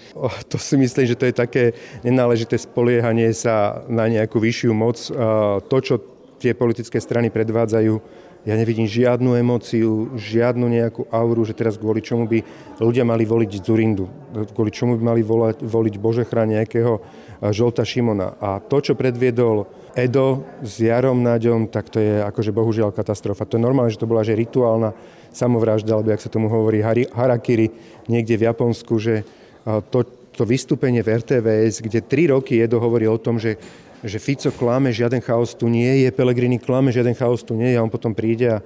to 0.48 0.56
si 0.56 0.80
myslím, 0.80 1.12
že 1.12 1.20
to 1.20 1.28
je 1.28 1.36
také 1.36 1.76
nenáležité 2.08 2.56
spoliehanie 2.56 3.36
sa 3.36 3.84
na 3.92 4.08
nejakú 4.08 4.40
vyššiu 4.40 4.72
moc. 4.72 4.96
Uh, 5.12 5.60
to, 5.68 5.78
čo 5.84 5.96
tie 6.40 6.56
politické 6.56 7.04
strany 7.04 7.28
predvádzajú, 7.28 8.00
ja 8.42 8.58
nevidím 8.58 8.90
žiadnu 8.90 9.38
emóciu, 9.38 10.18
žiadnu 10.18 10.66
nejakú 10.66 11.06
auru, 11.14 11.46
že 11.46 11.54
teraz 11.54 11.78
kvôli 11.78 12.02
čomu 12.02 12.26
by 12.26 12.42
ľudia 12.82 13.06
mali 13.06 13.22
voliť 13.22 13.52
Zurindu, 13.62 14.10
kvôli 14.58 14.74
čomu 14.74 14.98
by 14.98 15.04
mali 15.14 15.22
volať, 15.22 15.62
voliť 15.62 15.96
Božechra 16.02 16.50
nejakého 16.50 16.98
Žolta 17.42 17.86
Šimona. 17.86 18.38
A 18.42 18.58
to, 18.58 18.82
čo 18.82 18.98
predviedol 18.98 19.70
Edo 19.94 20.46
s 20.66 20.82
Jarom 20.82 21.22
Naďom, 21.22 21.70
tak 21.70 21.94
to 21.94 22.02
je 22.02 22.22
akože 22.22 22.50
bohužiaľ 22.50 22.90
katastrofa. 22.94 23.46
To 23.46 23.62
je 23.62 23.66
normálne, 23.66 23.94
že 23.94 24.02
to 24.02 24.10
bola 24.10 24.26
že 24.26 24.34
rituálna 24.34 24.94
samovražda, 25.30 25.94
alebo 25.94 26.10
jak 26.10 26.26
sa 26.26 26.34
tomu 26.34 26.50
hovorí 26.50 26.82
harakiri 27.14 27.70
niekde 28.10 28.42
v 28.42 28.46
Japonsku, 28.50 28.94
že 28.98 29.22
to, 29.94 30.02
to 30.34 30.44
vystúpenie 30.50 31.06
v 31.06 31.22
RTVS, 31.22 31.86
kde 31.86 32.02
tri 32.02 32.26
roky 32.26 32.58
Edo 32.58 32.82
hovorí 32.82 33.06
o 33.06 33.22
tom, 33.22 33.38
že 33.38 33.58
že 34.02 34.18
Fico 34.18 34.50
klame, 34.50 34.90
žiaden 34.90 35.22
chaos 35.22 35.54
tu 35.54 35.70
nie 35.70 36.06
je, 36.06 36.10
Pelegrini 36.10 36.58
klame, 36.58 36.90
žiaden 36.90 37.14
chaos 37.14 37.46
tu 37.46 37.54
nie 37.54 37.74
je 37.74 37.78
a 37.78 37.86
on 37.86 37.92
potom 37.94 38.18
príde 38.18 38.50
a 38.50 38.58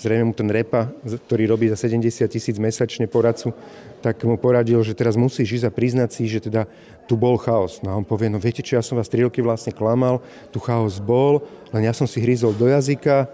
zrejme 0.00 0.32
mu 0.32 0.34
ten 0.34 0.48
repa, 0.48 0.88
ktorý 1.04 1.44
robí 1.52 1.68
za 1.68 1.76
70 1.76 2.24
tisíc 2.26 2.56
mesačne 2.56 3.04
poradcu, 3.04 3.52
tak 4.00 4.16
mu 4.24 4.40
poradil, 4.40 4.80
že 4.80 4.96
teraz 4.96 5.14
musíš 5.14 5.60
ísť 5.60 5.66
a 5.68 5.70
priznať 5.70 6.10
si, 6.10 6.24
že 6.24 6.40
teda 6.40 6.64
tu 7.04 7.20
bol 7.20 7.36
chaos. 7.36 7.84
No 7.84 7.92
a 7.92 7.98
on 8.00 8.06
povie, 8.08 8.32
no 8.32 8.40
viete 8.40 8.64
čo, 8.64 8.80
ja 8.80 8.84
som 8.84 8.96
vás 8.96 9.12
3 9.12 9.28
roky 9.28 9.44
vlastne 9.44 9.76
klamal, 9.76 10.24
tu 10.48 10.56
chaos 10.56 10.96
bol, 10.98 11.44
len 11.70 11.84
ja 11.84 11.92
som 11.92 12.08
si 12.08 12.18
hryzol 12.24 12.56
do 12.56 12.66
jazyka, 12.72 13.28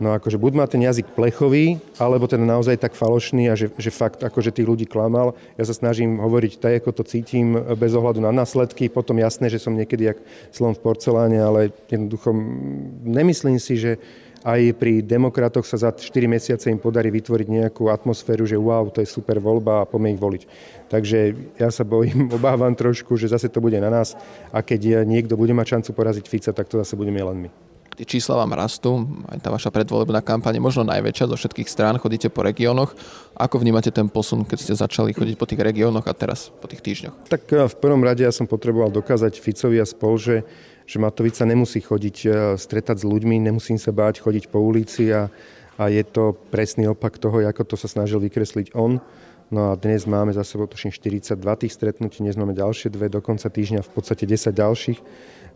No 0.00 0.16
akože 0.16 0.40
buď 0.40 0.52
má 0.56 0.64
ten 0.64 0.80
jazyk 0.80 1.12
plechový, 1.12 1.76
alebo 2.00 2.24
ten 2.24 2.40
naozaj 2.40 2.80
tak 2.80 2.96
falošný 2.96 3.52
a 3.52 3.54
že, 3.54 3.68
že 3.76 3.92
fakt 3.92 4.24
akože 4.24 4.48
tých 4.48 4.64
ľudí 4.64 4.86
klamal. 4.88 5.36
Ja 5.60 5.68
sa 5.68 5.76
snažím 5.76 6.16
hovoriť 6.16 6.56
tak, 6.56 6.80
ako 6.80 6.90
to 6.96 7.02
cítim, 7.04 7.52
bez 7.76 7.92
ohľadu 7.92 8.24
na 8.24 8.32
následky. 8.32 8.88
Potom 8.88 9.20
jasné, 9.20 9.52
že 9.52 9.60
som 9.60 9.76
niekedy 9.76 10.08
jak 10.08 10.18
slon 10.56 10.72
v 10.72 10.80
porceláne, 10.80 11.36
ale 11.36 11.76
jednoducho 11.92 12.32
nemyslím 13.04 13.60
si, 13.60 13.76
že 13.76 14.00
aj 14.40 14.72
pri 14.80 15.04
demokratoch 15.04 15.68
sa 15.68 15.76
za 15.76 15.92
4 15.92 16.08
mesiace 16.24 16.72
im 16.72 16.80
podarí 16.80 17.12
vytvoriť 17.12 17.48
nejakú 17.60 17.92
atmosféru, 17.92 18.48
že 18.48 18.56
wow, 18.56 18.88
to 18.88 19.04
je 19.04 19.08
super 19.08 19.36
voľba 19.36 19.84
a 19.84 19.88
poďme 19.88 20.16
ich 20.16 20.20
voliť. 20.20 20.42
Takže 20.88 21.18
ja 21.60 21.68
sa 21.68 21.84
bojím, 21.84 22.32
obávam 22.40 22.72
trošku, 22.72 23.20
že 23.20 23.28
zase 23.28 23.52
to 23.52 23.60
bude 23.60 23.76
na 23.76 23.92
nás 23.92 24.16
a 24.48 24.64
keď 24.64 25.04
niekto 25.04 25.36
bude 25.36 25.52
mať 25.52 25.76
šancu 25.76 25.90
poraziť 25.92 26.24
Fica, 26.24 26.50
tak 26.56 26.72
to 26.72 26.80
zase 26.80 26.96
budeme 26.96 27.20
len 27.20 27.36
my 27.36 27.69
tie 27.96 28.06
čísla 28.06 28.38
vám 28.40 28.54
rastú, 28.54 29.04
aj 29.28 29.38
tá 29.42 29.48
vaša 29.50 29.70
predvolebná 29.74 30.22
kampaň 30.22 30.58
je 30.58 30.62
možno 30.62 30.82
najväčšia 30.86 31.30
zo 31.30 31.36
všetkých 31.36 31.68
strán, 31.68 31.98
chodíte 31.98 32.30
po 32.30 32.46
regiónoch. 32.46 32.94
Ako 33.34 33.60
vnímate 33.60 33.90
ten 33.90 34.06
posun, 34.06 34.44
keď 34.44 34.58
ste 34.60 34.74
začali 34.76 35.16
chodiť 35.16 35.36
po 35.36 35.48
tých 35.48 35.60
regiónoch 35.60 36.06
a 36.06 36.14
teraz 36.14 36.52
po 36.60 36.68
tých 36.68 36.84
týždňoch? 36.84 37.30
Tak 37.30 37.42
eh, 37.50 37.66
v 37.66 37.76
prvom 37.76 38.02
rade 38.02 38.22
ja 38.22 38.32
som 38.32 38.48
potreboval 38.48 38.92
dokázať 38.94 39.40
Ficovi 39.40 39.80
a 39.80 39.86
spol, 39.86 40.16
že, 40.16 40.36
že 40.84 40.96
Matovica 41.02 41.42
nemusí 41.44 41.80
chodiť 41.82 42.16
eh, 42.26 42.30
stretať 42.56 43.02
s 43.02 43.04
ľuďmi, 43.04 43.42
nemusím 43.42 43.76
sa 43.76 43.90
báť 43.90 44.22
chodiť 44.22 44.48
po 44.48 44.62
ulici 44.62 45.10
a, 45.10 45.28
a 45.80 45.90
je 45.90 46.02
to 46.06 46.36
presný 46.54 46.88
opak 46.90 47.16
toho, 47.16 47.42
ako 47.42 47.64
to 47.64 47.76
sa 47.76 47.88
snažil 47.90 48.20
vykresliť 48.20 48.76
on. 48.76 49.02
No 49.50 49.74
a 49.74 49.74
dnes 49.74 50.06
máme 50.06 50.30
za 50.30 50.46
sebou 50.46 50.70
tuším 50.70 50.94
42 50.94 51.34
tých 51.34 51.74
stretnutí, 51.74 52.22
dnes 52.22 52.38
máme 52.38 52.54
ďalšie 52.54 52.86
dve, 52.86 53.10
do 53.10 53.18
konca 53.18 53.50
týždňa 53.50 53.82
v 53.82 53.90
podstate 53.90 54.22
10 54.22 54.54
ďalších. 54.54 54.98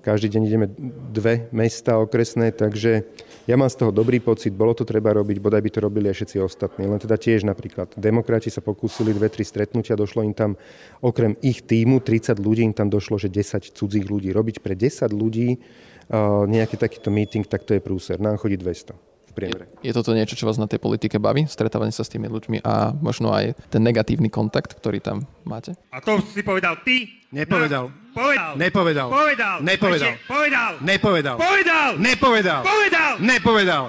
Každý 0.04 0.36
deň 0.36 0.42
ideme 0.44 0.68
dve 1.08 1.48
mesta 1.48 1.96
okresné, 1.96 2.52
takže 2.52 3.08
ja 3.48 3.56
mám 3.56 3.72
z 3.72 3.80
toho 3.80 3.88
dobrý 3.88 4.20
pocit, 4.20 4.52
bolo 4.52 4.76
to 4.76 4.84
treba 4.84 5.16
robiť, 5.16 5.40
bodaj 5.40 5.64
by 5.64 5.70
to 5.72 5.80
robili 5.80 6.12
aj 6.12 6.20
všetci 6.20 6.36
ostatní. 6.44 6.84
Len 6.84 7.00
teda 7.00 7.16
tiež 7.16 7.48
napríklad 7.48 7.96
demokrati 7.96 8.52
sa 8.52 8.60
pokúsili 8.60 9.16
dve, 9.16 9.32
tri 9.32 9.48
stretnutia, 9.48 9.96
došlo 9.96 10.20
im 10.20 10.36
tam 10.36 10.60
okrem 11.00 11.40
ich 11.40 11.64
týmu 11.64 12.04
30 12.04 12.36
ľudí, 12.36 12.68
im 12.68 12.76
tam 12.76 12.92
došlo, 12.92 13.16
že 13.16 13.32
10 13.32 13.72
cudzích 13.72 14.04
ľudí. 14.04 14.28
Robiť 14.28 14.60
pre 14.60 14.76
10 14.76 15.08
ľudí 15.08 15.56
nejaký 16.52 16.76
takýto 16.76 17.08
meeting, 17.08 17.48
tak 17.48 17.64
to 17.64 17.72
je 17.72 17.80
prúser. 17.80 18.20
Nám 18.20 18.36
chodí 18.36 18.60
200 18.60 19.13
priemere. 19.34 19.66
Je, 19.82 19.90
je 19.90 19.96
toto 19.98 20.14
niečo, 20.14 20.38
čo 20.38 20.46
vás 20.46 20.56
na 20.56 20.70
tej 20.70 20.78
politike 20.78 21.18
baví? 21.18 21.50
Stretávanie 21.50 21.90
sa 21.90 22.06
s 22.06 22.12
tými 22.14 22.30
ľuďmi 22.30 22.62
a 22.62 22.94
možno 22.94 23.34
aj 23.34 23.58
ten 23.68 23.82
negatívny 23.82 24.30
kontakt, 24.30 24.78
ktorý 24.78 25.02
tam 25.02 25.26
máte? 25.42 25.74
A 25.90 25.98
to 25.98 26.22
si 26.22 26.46
povedal 26.46 26.78
ty? 26.86 27.26
Nepovedal. 27.34 27.90
No, 27.90 28.14
povedal. 28.14 28.52
Nepovedal. 28.54 29.08
Povedal. 29.10 29.56
Nepovedal. 29.66 30.12
Ešte, 30.14 30.30
povedal. 30.30 30.72
Nepovedal. 30.78 31.36
Povedal. 31.36 31.90
Nepovedal. 31.98 32.60
Povedal. 32.62 33.12
Nepovedal. 33.18 33.84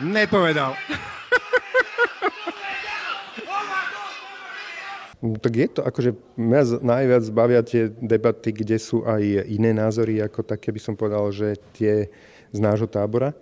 Nepovedal. 0.00 0.72
Tak 5.18 5.50
je 5.50 5.66
to, 5.66 5.82
akože 5.82 6.10
mňa 6.38 6.78
najviac 6.78 7.24
bavia 7.34 7.60
tie 7.66 7.90
debaty, 7.90 8.54
kde 8.54 8.78
sú 8.78 9.02
aj 9.02 9.50
iné 9.50 9.74
názory, 9.74 10.22
ako 10.22 10.46
také 10.46 10.70
by 10.70 10.78
som 10.78 10.94
povedal, 10.94 11.26
že 11.34 11.58
tie 11.74 12.06
z 12.54 12.58
nášho 12.62 12.86
tábora. 12.86 13.34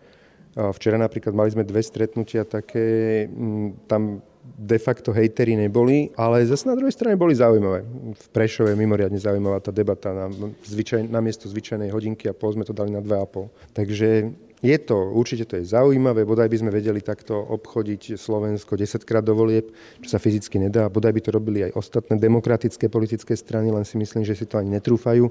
Včera 0.56 0.96
napríklad 0.96 1.36
mali 1.36 1.52
sme 1.52 1.68
dve 1.68 1.84
stretnutia 1.84 2.48
také, 2.48 3.28
mm, 3.28 3.84
tam 3.84 4.24
de 4.56 4.78
facto 4.80 5.12
hejteri 5.12 5.52
neboli, 5.52 6.08
ale 6.16 6.48
zase 6.48 6.64
na 6.64 6.72
druhej 6.72 6.96
strane 6.96 7.18
boli 7.18 7.36
zaujímavé. 7.36 7.84
V 8.16 8.26
Prešove 8.32 8.72
je 8.72 8.78
mimoriadne 8.78 9.20
zaujímavá 9.20 9.60
tá 9.60 9.68
debata. 9.68 10.16
Na, 10.16 10.32
zvyčaj, 10.64 11.12
na 11.12 11.20
miesto 11.20 11.44
zvyčajnej 11.50 11.92
hodinky 11.92 12.30
a 12.30 12.32
pol 12.32 12.56
sme 12.56 12.64
to 12.64 12.72
dali 12.72 12.88
na 12.88 13.04
2,5. 13.04 13.76
Takže 13.76 14.32
je 14.64 14.76
to, 14.80 14.96
určite 15.12 15.44
to 15.44 15.60
je 15.60 15.68
zaujímavé, 15.68 16.24
bodaj 16.24 16.48
by 16.48 16.56
sme 16.56 16.70
vedeli 16.72 17.04
takto 17.04 17.36
obchodiť 17.36 18.16
Slovensko 18.16 18.80
10 18.80 19.04
krát 19.04 19.20
do 19.20 19.36
volieb, 19.36 19.68
čo 20.00 20.08
sa 20.08 20.18
fyzicky 20.18 20.56
nedá. 20.56 20.88
Bodaj 20.88 21.12
by 21.12 21.20
to 21.20 21.30
robili 21.36 21.68
aj 21.68 21.76
ostatné 21.76 22.16
demokratické 22.16 22.88
politické 22.88 23.36
strany, 23.36 23.68
len 23.68 23.84
si 23.84 24.00
myslím, 24.00 24.24
že 24.24 24.32
si 24.32 24.48
to 24.48 24.56
ani 24.56 24.80
netrúfajú 24.80 25.28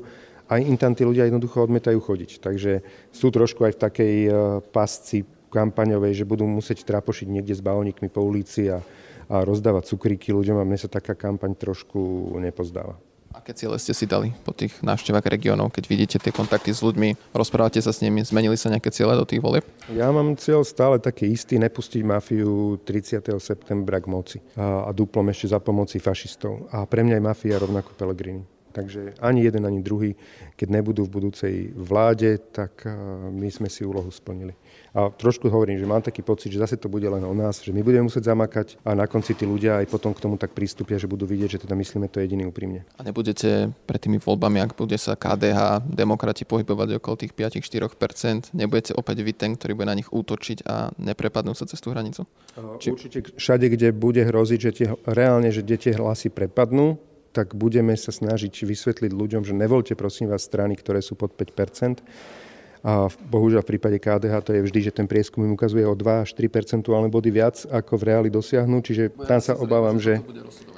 aj 0.49 0.61
im 0.61 0.77
tam 0.77 0.93
tí 0.93 1.01
ľudia 1.05 1.25
jednoducho 1.27 1.65
odmetajú 1.65 1.97
chodiť. 2.01 2.41
Takže 2.41 2.71
sú 3.09 3.27
trošku 3.33 3.65
aj 3.65 3.73
v 3.77 3.81
takej 3.81 4.15
e, 4.25 4.29
pasci 4.69 5.25
kampaňovej, 5.49 6.23
že 6.23 6.29
budú 6.29 6.43
musieť 6.45 6.83
trápošiť 6.83 7.27
niekde 7.31 7.55
s 7.55 7.63
balónikmi 7.63 8.11
po 8.11 8.21
ulici 8.21 8.67
a, 8.67 8.83
a 9.31 9.41
rozdávať 9.47 9.95
cukríky 9.95 10.35
ľuďom 10.35 10.59
a 10.59 10.67
mne 10.67 10.77
sa 10.77 10.91
taká 10.91 11.15
kampaň 11.15 11.55
trošku 11.55 12.35
nepozdáva. 12.43 12.99
Aké 13.35 13.51
ciele 13.51 13.75
ste 13.75 13.91
si 13.91 14.07
dali 14.07 14.31
po 14.47 14.55
tých 14.55 14.79
návštevách 14.79 15.27
regiónov, 15.27 15.67
keď 15.67 15.83
vidíte 15.91 16.17
tie 16.23 16.31
kontakty 16.31 16.71
s 16.71 16.79
ľuďmi, 16.79 17.35
rozprávate 17.35 17.83
sa 17.83 17.91
s 17.91 17.99
nimi, 17.99 18.23
zmenili 18.23 18.55
sa 18.55 18.71
nejaké 18.71 18.95
ciele 18.95 19.11
do 19.11 19.27
tých 19.27 19.43
volieb? 19.43 19.67
Ja 19.91 20.07
mám 20.15 20.39
cieľ 20.39 20.63
stále 20.63 21.03
taký 21.03 21.35
istý, 21.35 21.59
nepustiť 21.59 21.99
mafiu 22.07 22.79
30. 22.79 23.27
septembra 23.43 23.99
k 23.99 24.07
moci 24.07 24.39
a, 24.55 24.87
a 24.87 24.89
duplom 24.95 25.27
ešte 25.27 25.51
za 25.51 25.59
pomoci 25.59 25.99
fašistov. 25.99 26.71
A 26.71 26.87
pre 26.87 27.03
mňa 27.03 27.19
je 27.19 27.27
mafia 27.27 27.59
rovnako 27.59 27.91
Pelegrini. 27.99 28.47
Takže 28.75 29.15
ani 29.23 29.47
jeden, 29.47 29.63
ani 29.63 29.79
druhý, 29.79 30.19
keď 30.59 30.67
nebudú 30.67 31.07
v 31.07 31.13
budúcej 31.15 31.55
vláde, 31.71 32.35
tak 32.51 32.83
my 33.31 33.47
sme 33.47 33.71
si 33.71 33.87
úlohu 33.87 34.11
splnili. 34.11 34.51
A 34.91 35.07
trošku 35.11 35.47
hovorím, 35.47 35.79
že 35.79 35.87
mám 35.87 36.03
taký 36.03 36.23
pocit, 36.23 36.51
že 36.51 36.59
zase 36.59 36.75
to 36.75 36.91
bude 36.91 37.07
len 37.07 37.23
o 37.23 37.31
nás, 37.31 37.63
že 37.63 37.71
my 37.71 37.83
budeme 37.83 38.07
musieť 38.07 38.31
zamakať 38.31 38.79
a 38.83 38.95
na 38.95 39.07
konci 39.07 39.35
tí 39.35 39.47
ľudia 39.47 39.79
aj 39.79 39.87
potom 39.91 40.11
k 40.11 40.23
tomu 40.23 40.35
tak 40.35 40.51
prístupia, 40.51 40.99
že 40.99 41.07
budú 41.07 41.23
vidieť, 41.23 41.55
že 41.55 41.61
teda 41.67 41.75
myslíme 41.75 42.07
to 42.11 42.19
jediný 42.19 42.47
úprimne. 42.47 42.83
A 42.99 43.03
nebudete 43.03 43.71
pred 43.87 43.99
tými 43.99 44.19
voľbami, 44.19 44.59
ak 44.63 44.75
bude 44.75 44.95
sa 44.99 45.15
KDH, 45.15 45.87
demokrati 45.87 46.43
pohybovať 46.43 46.99
okolo 46.99 47.15
tých 47.15 47.35
5-4%, 47.35 48.55
nebudete 48.55 48.91
opäť 48.95 49.23
vy 49.23 49.31
ten, 49.35 49.55
ktorý 49.55 49.71
bude 49.75 49.87
na 49.87 49.95
nich 49.95 50.11
útočiť 50.11 50.67
a 50.67 50.91
neprepadnú 50.99 51.55
sa 51.55 51.67
cez 51.67 51.79
tú 51.79 51.91
hranicu? 51.91 52.27
Či... 52.79 52.95
Určite 52.95 53.19
všade, 53.35 53.67
kde 53.71 53.91
bude 53.91 54.23
hroziť, 54.23 54.59
že 54.59 54.71
tie, 54.71 54.87
reálne, 55.07 55.51
že 55.51 55.63
tie 55.63 55.91
hlasy 55.91 56.31
prepadnú, 56.31 56.95
tak 57.35 57.51
budeme 57.51 57.91
sa 57.99 58.15
snažiť 58.15 58.63
vysvetliť 58.63 59.11
ľuďom, 59.11 59.43
že 59.43 59.51
nevolte 59.51 59.91
prosím 59.99 60.31
vás 60.31 60.47
strany, 60.47 60.79
ktoré 60.79 61.03
sú 61.03 61.19
pod 61.19 61.35
5 61.35 61.99
a 62.85 63.09
bohužiaľ 63.09 63.65
v 63.65 63.69
prípade 63.73 63.97
KDH 63.97 64.45
to 64.45 64.53
je 64.53 64.61
vždy, 64.61 64.79
že 64.85 64.91
ten 64.93 65.09
prieskum 65.09 65.41
im 65.41 65.57
ukazuje 65.57 65.81
o 65.89 65.97
2 65.97 66.21
až 66.21 66.37
3 66.37 66.45
percentuálne 66.53 67.09
body 67.09 67.33
viac, 67.33 67.65
ako 67.65 67.97
v 67.97 68.03
reáli 68.13 68.29
dosiahnu, 68.29 68.77
čiže 68.85 69.09
tam 69.25 69.41
sa 69.41 69.57
obávam, 69.57 69.97
že... 69.97 70.21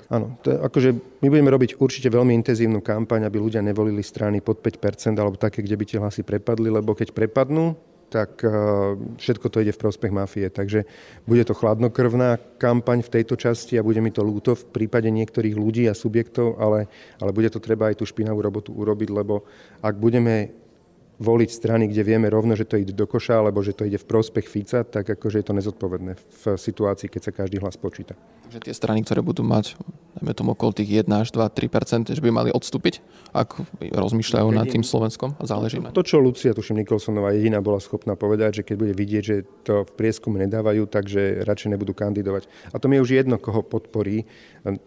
Áno, 0.07 0.39
to 0.39 0.55
je, 0.55 0.57
akože 0.63 0.89
my 1.19 1.27
budeme 1.27 1.51
robiť 1.51 1.83
určite 1.83 2.07
veľmi 2.07 2.31
intenzívnu 2.31 2.79
kampaň, 2.79 3.27
aby 3.27 3.43
ľudia 3.43 3.59
nevolili 3.59 3.99
strany 3.99 4.39
pod 4.39 4.63
5%, 4.63 5.19
alebo 5.19 5.35
také, 5.35 5.59
kde 5.59 5.75
by 5.75 5.83
tie 5.83 5.99
hlasy 5.99 6.23
prepadli, 6.23 6.71
lebo 6.71 6.95
keď 6.95 7.11
prepadnú, 7.11 7.75
tak 8.07 8.43
eh, 8.43 8.51
všetko 9.19 9.47
to 9.51 9.61
ide 9.63 9.75
v 9.75 9.81
prospech 9.81 10.11
mafie. 10.11 10.47
Takže 10.47 10.87
bude 11.27 11.43
to 11.43 11.53
chladnokrvná 11.53 12.59
kampaň 12.59 13.03
v 13.03 13.13
tejto 13.19 13.35
časti 13.35 13.75
a 13.75 13.85
bude 13.85 13.99
mi 13.99 14.11
to 14.11 14.23
ľúto 14.23 14.55
v 14.55 14.63
prípade 14.71 15.07
niektorých 15.11 15.55
ľudí 15.55 15.87
a 15.87 15.95
subjektov, 15.95 16.59
ale, 16.59 16.87
ale 17.19 17.31
bude 17.35 17.51
to 17.51 17.59
treba 17.59 17.91
aj 17.91 17.99
tú 17.99 18.05
špinavú 18.07 18.39
robotu 18.39 18.71
urobiť, 18.75 19.09
lebo 19.11 19.43
ak 19.83 19.95
budeme 19.95 20.66
voliť 21.17 21.49
strany, 21.49 21.89
kde 21.89 22.05
vieme 22.05 22.29
rovno, 22.29 22.53
že 22.53 22.69
to 22.69 22.77
ide 22.77 22.93
do 22.93 23.09
koša, 23.09 23.41
alebo 23.41 23.65
že 23.65 23.73
to 23.73 23.89
ide 23.89 23.97
v 23.97 24.05
prospech 24.05 24.45
Fica, 24.45 24.85
tak 24.85 25.17
akože 25.17 25.41
je 25.41 25.45
to 25.45 25.53
nezodpovedné 25.57 26.13
v 26.13 26.43
situácii, 26.55 27.09
keď 27.09 27.21
sa 27.25 27.31
každý 27.33 27.57
hlas 27.57 27.73
počíta. 27.73 28.13
Takže 28.47 28.59
tie 28.63 28.73
strany, 28.77 29.01
ktoré 29.01 29.25
budú 29.25 29.41
mať, 29.41 29.75
dajme 30.21 30.31
tomu 30.37 30.53
okolo 30.53 30.77
tých 30.77 31.03
1 31.03 31.09
až 31.09 31.33
2, 31.33 31.41
3 31.51 32.13
že 32.13 32.21
by 32.21 32.29
mali 32.29 32.49
odstúpiť, 32.53 33.01
ak 33.33 33.59
rozmýšľajú 33.81 34.47
nad 34.53 34.69
tým 34.69 34.85
Slovenskom 34.85 35.35
a 35.41 35.43
záleží 35.49 35.81
na 35.81 35.91
To, 35.91 36.05
čo 36.05 36.21
Lucia, 36.21 36.53
tuším, 36.53 36.85
Nikolsonová 36.85 37.33
jediná 37.33 37.59
bola 37.65 37.81
schopná 37.81 38.13
povedať, 38.13 38.61
že 38.61 38.65
keď 38.65 38.75
bude 38.77 38.93
vidieť, 38.93 39.23
že 39.25 39.35
to 39.65 39.83
v 39.83 39.91
prieskume 39.97 40.37
nedávajú, 40.45 40.85
takže 40.87 41.43
radšej 41.43 41.75
nebudú 41.75 41.97
kandidovať. 41.97 42.47
A 42.71 42.79
to 42.79 42.87
mi 42.87 43.01
je 43.01 43.03
už 43.03 43.11
jedno, 43.19 43.35
koho 43.41 43.65
podporí. 43.65 44.29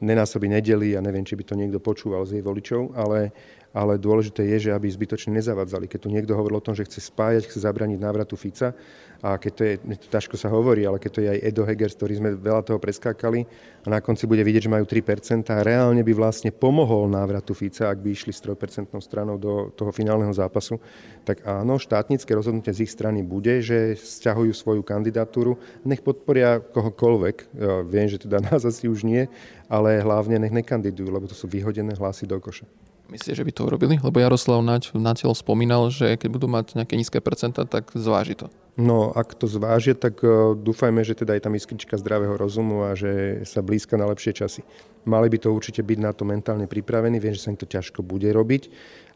Nenásobí 0.01 0.49
nedeli 0.49 0.95
a 0.97 1.05
neviem, 1.05 1.27
či 1.27 1.37
by 1.37 1.45
to 1.45 1.55
niekto 1.59 1.83
počúval 1.83 2.25
z 2.25 2.39
jej 2.39 2.45
voličov, 2.45 2.97
ale 2.97 3.35
ale 3.71 4.03
dôležité 4.03 4.43
je, 4.57 4.69
že 4.69 4.71
aby 4.75 4.91
zbytočne 4.91 5.31
nezavadzali. 5.35 5.87
Keď 5.87 6.01
tu 6.03 6.09
niekto 6.11 6.35
hovoril 6.35 6.59
o 6.59 6.67
tom, 6.67 6.75
že 6.75 6.87
chce 6.87 7.07
spájať, 7.07 7.47
chce 7.47 7.63
zabraniť 7.63 7.99
návratu 8.03 8.35
Fica, 8.35 8.75
a 9.21 9.37
keď 9.37 9.53
to 9.53 9.63
je, 9.69 9.73
to 10.01 10.07
ťažko 10.09 10.41
sa 10.41 10.49
hovorí, 10.49 10.89
ale 10.89 10.97
keď 10.97 11.11
to 11.13 11.21
je 11.21 11.29
aj 11.29 11.41
Edo 11.45 11.63
Heger, 11.69 11.93
s 11.93 11.97
ktorým 12.01 12.19
sme 12.25 12.31
veľa 12.41 12.65
toho 12.65 12.81
preskákali 12.81 13.45
a 13.85 13.93
na 13.93 14.01
konci 14.01 14.25
bude 14.25 14.41
vidieť, 14.41 14.65
že 14.65 14.73
majú 14.73 14.89
3%, 14.89 15.45
a 15.53 15.61
reálne 15.61 16.01
by 16.01 16.13
vlastne 16.17 16.49
pomohol 16.49 17.05
návratu 17.13 17.53
Fica, 17.53 17.93
ak 17.93 18.01
by 18.01 18.17
išli 18.17 18.33
s 18.33 18.41
3% 18.41 18.89
stranou 19.05 19.37
do 19.37 19.69
toho 19.77 19.93
finálneho 19.93 20.33
zápasu, 20.33 20.81
tak 21.29 21.45
áno, 21.45 21.77
štátnické 21.77 22.33
rozhodnutie 22.33 22.73
z 22.73 22.89
ich 22.89 22.93
strany 22.93 23.21
bude, 23.21 23.61
že 23.61 23.93
stiahujú 23.93 24.57
svoju 24.57 24.81
kandidatúru, 24.81 25.61
nech 25.85 26.01
podporia 26.01 26.57
kohokoľvek. 26.57 27.37
Ja 27.61 27.85
viem, 27.85 28.09
že 28.09 28.25
teda 28.25 28.41
nás 28.49 28.65
asi 28.65 28.89
už 28.89 29.05
nie, 29.05 29.29
ale 29.69 30.01
hlavne 30.01 30.41
nech 30.41 30.55
nekandidujú, 30.65 31.13
lebo 31.13 31.29
to 31.29 31.37
sú 31.37 31.45
vyhodené 31.45 31.93
hlasy 32.01 32.25
do 32.25 32.41
koša. 32.41 32.65
Myslíte, 33.11 33.35
že 33.35 33.47
by 33.47 33.53
to 33.53 33.67
urobili? 33.67 33.99
Lebo 33.99 34.23
Jaroslav 34.23 34.63
Naď 34.63 34.95
na 34.95 35.13
telo 35.19 35.35
spomínal, 35.35 35.91
že 35.91 36.15
keď 36.15 36.29
budú 36.31 36.47
mať 36.47 36.79
nejaké 36.79 36.95
nízke 36.95 37.19
percentá, 37.19 37.67
tak 37.67 37.91
zváži 37.99 38.39
to. 38.39 38.47
No, 38.79 39.11
ak 39.13 39.35
to 39.35 39.51
zvážia, 39.51 39.99
tak 39.99 40.23
uh, 40.23 40.55
dúfajme, 40.55 41.03
že 41.03 41.19
teda 41.19 41.35
je 41.37 41.43
tam 41.43 41.53
iskrička 41.59 41.99
zdravého 41.99 42.39
rozumu 42.39 42.87
a 42.87 42.95
že 42.95 43.43
sa 43.45 43.61
blízka 43.61 43.99
na 43.99 44.07
lepšie 44.09 44.33
časy. 44.33 44.63
Mali 45.05 45.27
by 45.27 45.43
to 45.43 45.51
určite 45.51 45.83
byť 45.83 45.99
na 45.99 46.15
to 46.15 46.23
mentálne 46.23 46.71
pripravení, 46.71 47.19
viem, 47.19 47.35
že 47.35 47.45
sa 47.45 47.51
im 47.51 47.59
to 47.59 47.67
ťažko 47.67 48.07
bude 48.07 48.31
robiť, 48.31 48.71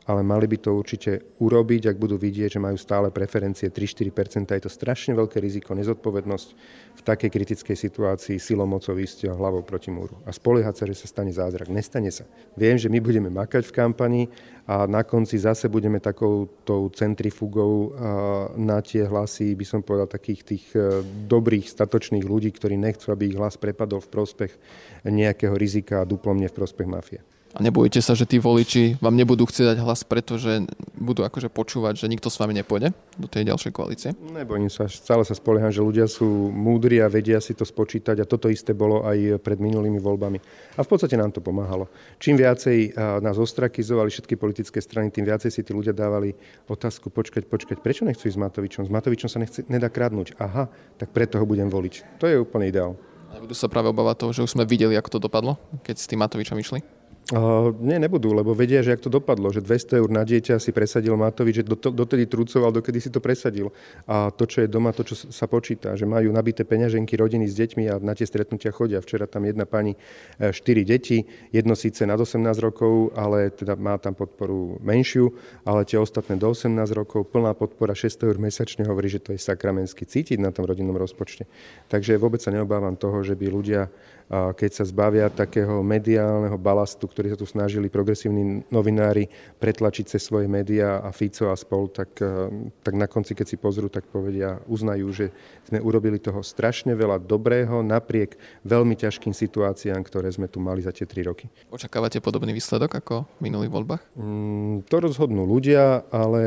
ale 0.05 0.21
mali 0.21 0.45
by 0.45 0.59
to 0.61 0.71
určite 0.77 1.41
urobiť, 1.41 1.89
ak 1.89 1.97
budú 1.97 2.21
vidieť, 2.21 2.57
že 2.57 2.61
majú 2.61 2.77
stále 2.77 3.09
preferencie 3.09 3.73
3-4%. 3.73 4.53
Je 4.53 4.65
to 4.65 4.73
strašne 4.73 5.17
veľké 5.17 5.41
riziko, 5.41 5.73
nezodpovednosť 5.73 6.49
v 6.95 7.03
takej 7.03 7.31
kritickej 7.33 7.77
situácii 7.77 8.37
silou 8.37 8.69
mocou 8.69 8.93
ísť 8.93 9.33
hlavou 9.33 9.65
proti 9.65 9.89
múru. 9.89 10.13
A 10.29 10.31
spoliehať 10.37 10.75
sa, 10.77 10.85
že 10.85 10.95
sa 11.01 11.07
stane 11.09 11.33
zázrak. 11.33 11.73
Nestane 11.73 12.13
sa. 12.13 12.29
Viem, 12.53 12.77
že 12.77 12.93
my 12.93 13.01
budeme 13.01 13.33
makať 13.33 13.65
v 13.65 13.73
kampani 13.73 14.23
a 14.69 14.85
na 14.85 15.05
konci 15.05 15.41
zase 15.41 15.73
budeme 15.73 16.01
takou 16.01 16.53
tou 16.69 16.93
centrifugou 16.93 17.97
na 18.61 18.85
tie 18.85 19.09
hlasy, 19.09 19.57
by 19.57 19.65
som 19.65 19.81
povedal, 19.81 20.09
takých 20.09 20.41
tých 20.45 20.65
e, 20.73 21.05
dobrých, 21.05 21.69
statočných 21.69 22.25
ľudí, 22.25 22.53
ktorí 22.53 22.77
nechcú, 22.81 23.13
aby 23.13 23.33
ich 23.33 23.37
hlas 23.37 23.61
prepadol 23.61 24.01
v 24.01 24.13
prospech 24.13 24.53
nejakého 25.05 25.53
rizika 25.57 26.01
a 26.01 26.09
duplomne 26.09 26.49
v 26.49 26.57
prospech 26.57 26.89
mafie. 26.89 27.21
A 27.55 27.63
nebojte 27.63 28.03
sa, 28.03 28.19
že 28.19 28.27
tí 28.27 28.43
voliči 28.43 28.99
vám 28.99 29.15
nebudú 29.15 29.47
chcieť 29.47 29.75
dať 29.75 29.79
hlas, 29.87 30.03
pretože 30.03 30.67
budú 30.99 31.23
akože 31.23 31.47
počúvať, 31.55 32.03
že 32.03 32.11
nikto 32.11 32.27
s 32.27 32.43
vami 32.43 32.51
nepôjde 32.51 32.91
do 33.15 33.31
tej 33.31 33.47
ďalšej 33.47 33.71
koalície? 33.71 34.11
Nebojím 34.19 34.67
sa, 34.67 34.91
stále 34.91 35.23
sa 35.23 35.39
spolieham, 35.39 35.71
že 35.71 35.79
ľudia 35.79 36.11
sú 36.11 36.27
múdri 36.51 36.99
a 36.99 37.07
vedia 37.07 37.39
si 37.39 37.55
to 37.55 37.63
spočítať 37.63 38.19
a 38.19 38.27
toto 38.27 38.51
isté 38.51 38.75
bolo 38.75 39.07
aj 39.07 39.39
pred 39.39 39.63
minulými 39.63 40.03
voľbami. 40.03 40.43
A 40.75 40.83
v 40.83 40.89
podstate 40.91 41.15
nám 41.15 41.31
to 41.31 41.39
pomáhalo. 41.39 41.87
Čím 42.19 42.43
viacej 42.43 42.99
nás 43.23 43.39
ostrakizovali 43.39 44.11
všetky 44.11 44.35
politické 44.35 44.83
strany, 44.83 45.15
tým 45.15 45.23
viacej 45.23 45.55
si 45.55 45.63
tí 45.63 45.71
ľudia 45.71 45.95
dávali 45.95 46.35
otázku, 46.67 47.07
počkať, 47.15 47.47
počkať, 47.47 47.79
prečo 47.79 48.03
nechcú 48.03 48.27
ísť 48.27 48.35
s 48.35 48.43
Matovičom? 48.51 48.83
S 48.83 48.91
Matovičom 48.91 49.31
sa 49.31 49.39
nechce, 49.39 49.63
nedá 49.71 49.87
kradnúť. 49.87 50.35
Aha, 50.43 50.67
tak 50.99 51.15
preto 51.15 51.39
ho 51.39 51.47
budem 51.47 51.71
voliť. 51.71 52.19
To 52.19 52.27
je 52.27 52.35
úplne 52.35 52.67
ideál. 52.67 52.99
A 53.31 53.39
budú 53.39 53.55
sa 53.55 53.71
práve 53.71 53.91
obávať 53.95 54.27
toho, 54.27 54.31
že 54.35 54.43
už 54.43 54.55
sme 54.59 54.67
videli, 54.67 54.99
ako 54.99 55.19
to 55.19 55.25
dopadlo, 55.31 55.55
keď 55.87 56.03
s 56.03 56.11
tým 56.11 56.19
Matovičom 56.19 56.59
išli? 56.59 56.83
Uh, 57.33 57.73
nie, 57.81 57.97
nebudú, 57.97 58.37
lebo 58.37 58.53
vedia, 58.53 58.85
že 58.85 58.93
ak 58.93 59.01
to 59.01 59.09
dopadlo, 59.09 59.49
že 59.49 59.65
200 59.65 59.97
eur 59.97 60.13
na 60.13 60.29
dieťa 60.29 60.61
si 60.61 60.77
presadil 60.77 61.17
Matovič, 61.17 61.57
že 61.57 61.65
do, 61.65 61.73
dotedy 61.73 62.29
trúcoval, 62.29 62.69
dokedy 62.69 63.01
si 63.01 63.09
to 63.09 63.17
presadil. 63.17 63.73
A 64.05 64.29
to, 64.29 64.45
čo 64.45 64.61
je 64.61 64.69
doma, 64.69 64.93
to, 64.93 65.09
čo 65.09 65.17
sa 65.33 65.49
počíta, 65.49 65.97
že 65.97 66.05
majú 66.05 66.29
nabité 66.37 66.69
peňaženky 66.69 67.17
rodiny 67.17 67.49
s 67.49 67.57
deťmi 67.57 67.89
a 67.89 67.97
na 67.97 68.13
tie 68.13 68.29
stretnutia 68.29 68.77
chodia. 68.77 69.01
Včera 69.01 69.25
tam 69.25 69.49
jedna 69.49 69.65
pani 69.65 69.97
4 70.37 70.53
e, 70.53 70.85
deti, 70.85 71.25
jedno 71.49 71.73
síce 71.73 72.05
nad 72.05 72.21
18 72.21 72.45
rokov, 72.61 73.17
ale 73.17 73.49
teda 73.57 73.73
má 73.73 73.97
tam 73.97 74.13
podporu 74.13 74.77
menšiu, 74.85 75.33
ale 75.65 75.89
tie 75.89 75.97
ostatné 75.97 76.37
do 76.37 76.53
18 76.53 76.77
rokov, 76.93 77.33
plná 77.33 77.57
podpora 77.57 77.97
600 77.97 78.21
eur 78.21 78.37
mesačne 78.37 78.85
hovorí, 78.85 79.09
že 79.09 79.25
to 79.25 79.33
je 79.33 79.41
sakramensky 79.41 80.05
cítiť 80.05 80.37
na 80.37 80.53
tom 80.53 80.69
rodinnom 80.69 81.01
rozpočte. 81.01 81.49
Takže 81.89 82.21
vôbec 82.21 82.45
sa 82.45 82.53
neobávam 82.53 83.01
toho, 83.01 83.25
že 83.25 83.33
by 83.33 83.49
ľudia 83.49 83.89
keď 84.31 84.71
sa 84.73 84.85
zbavia 84.89 85.29
takého 85.29 85.85
mediálneho 85.85 86.57
balastu, 86.57 87.05
ktorý 87.05 87.37
sa 87.37 87.39
tu 87.39 87.45
snažili 87.45 87.93
progresívni 87.93 88.65
novinári 88.73 89.29
pretlačiť 89.61 90.17
cez 90.17 90.25
svoje 90.25 90.49
médiá 90.49 91.05
a 91.05 91.13
Fico 91.13 91.53
a 91.53 91.57
spol, 91.57 91.93
tak, 91.93 92.17
e, 92.25 92.73
tak 92.81 92.95
na 92.97 93.05
konci, 93.05 93.37
keď 93.37 93.47
si 93.53 93.57
pozrú, 93.61 93.93
tak 93.93 94.09
povedia, 94.09 94.59
uznajú, 94.65 95.13
že 95.13 95.27
sme 95.69 95.79
urobili 95.85 96.17
toho 96.17 96.41
strašne 96.41 96.97
veľa 96.97 97.21
dobrého 97.21 97.85
napriek 97.85 98.41
veľmi 98.65 98.97
ťažkým 98.97 99.37
situáciám, 99.37 100.01
ktoré 100.03 100.33
sme 100.33 100.49
tu 100.49 100.59
mali 100.59 100.81
za 100.81 100.91
tie 100.91 101.05
tri 101.05 101.23
roky. 101.23 101.47
Očakávate 101.69 102.25
podobný 102.25 102.57
výsledok 102.57 102.97
ako 102.97 103.29
v 103.39 103.41
minulých 103.45 103.73
voľbách? 103.73 104.03
Mm, 104.17 104.89
to 104.89 104.97
rozhodnú 105.05 105.45
ľudia, 105.45 106.09
ale 106.09 106.43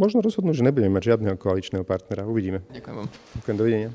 možno 0.00 0.24
rozhodnú, 0.24 0.56
že 0.56 0.64
nebudeme 0.64 0.96
mať 0.96 1.14
žiadneho 1.14 1.36
koaličného 1.36 1.84
partnera. 1.84 2.24
Uvidíme. 2.24 2.64
Ďakujem 2.72 2.96
vám. 2.96 3.08
Ďakujem, 3.38 3.56
dovidenia. 3.56 3.90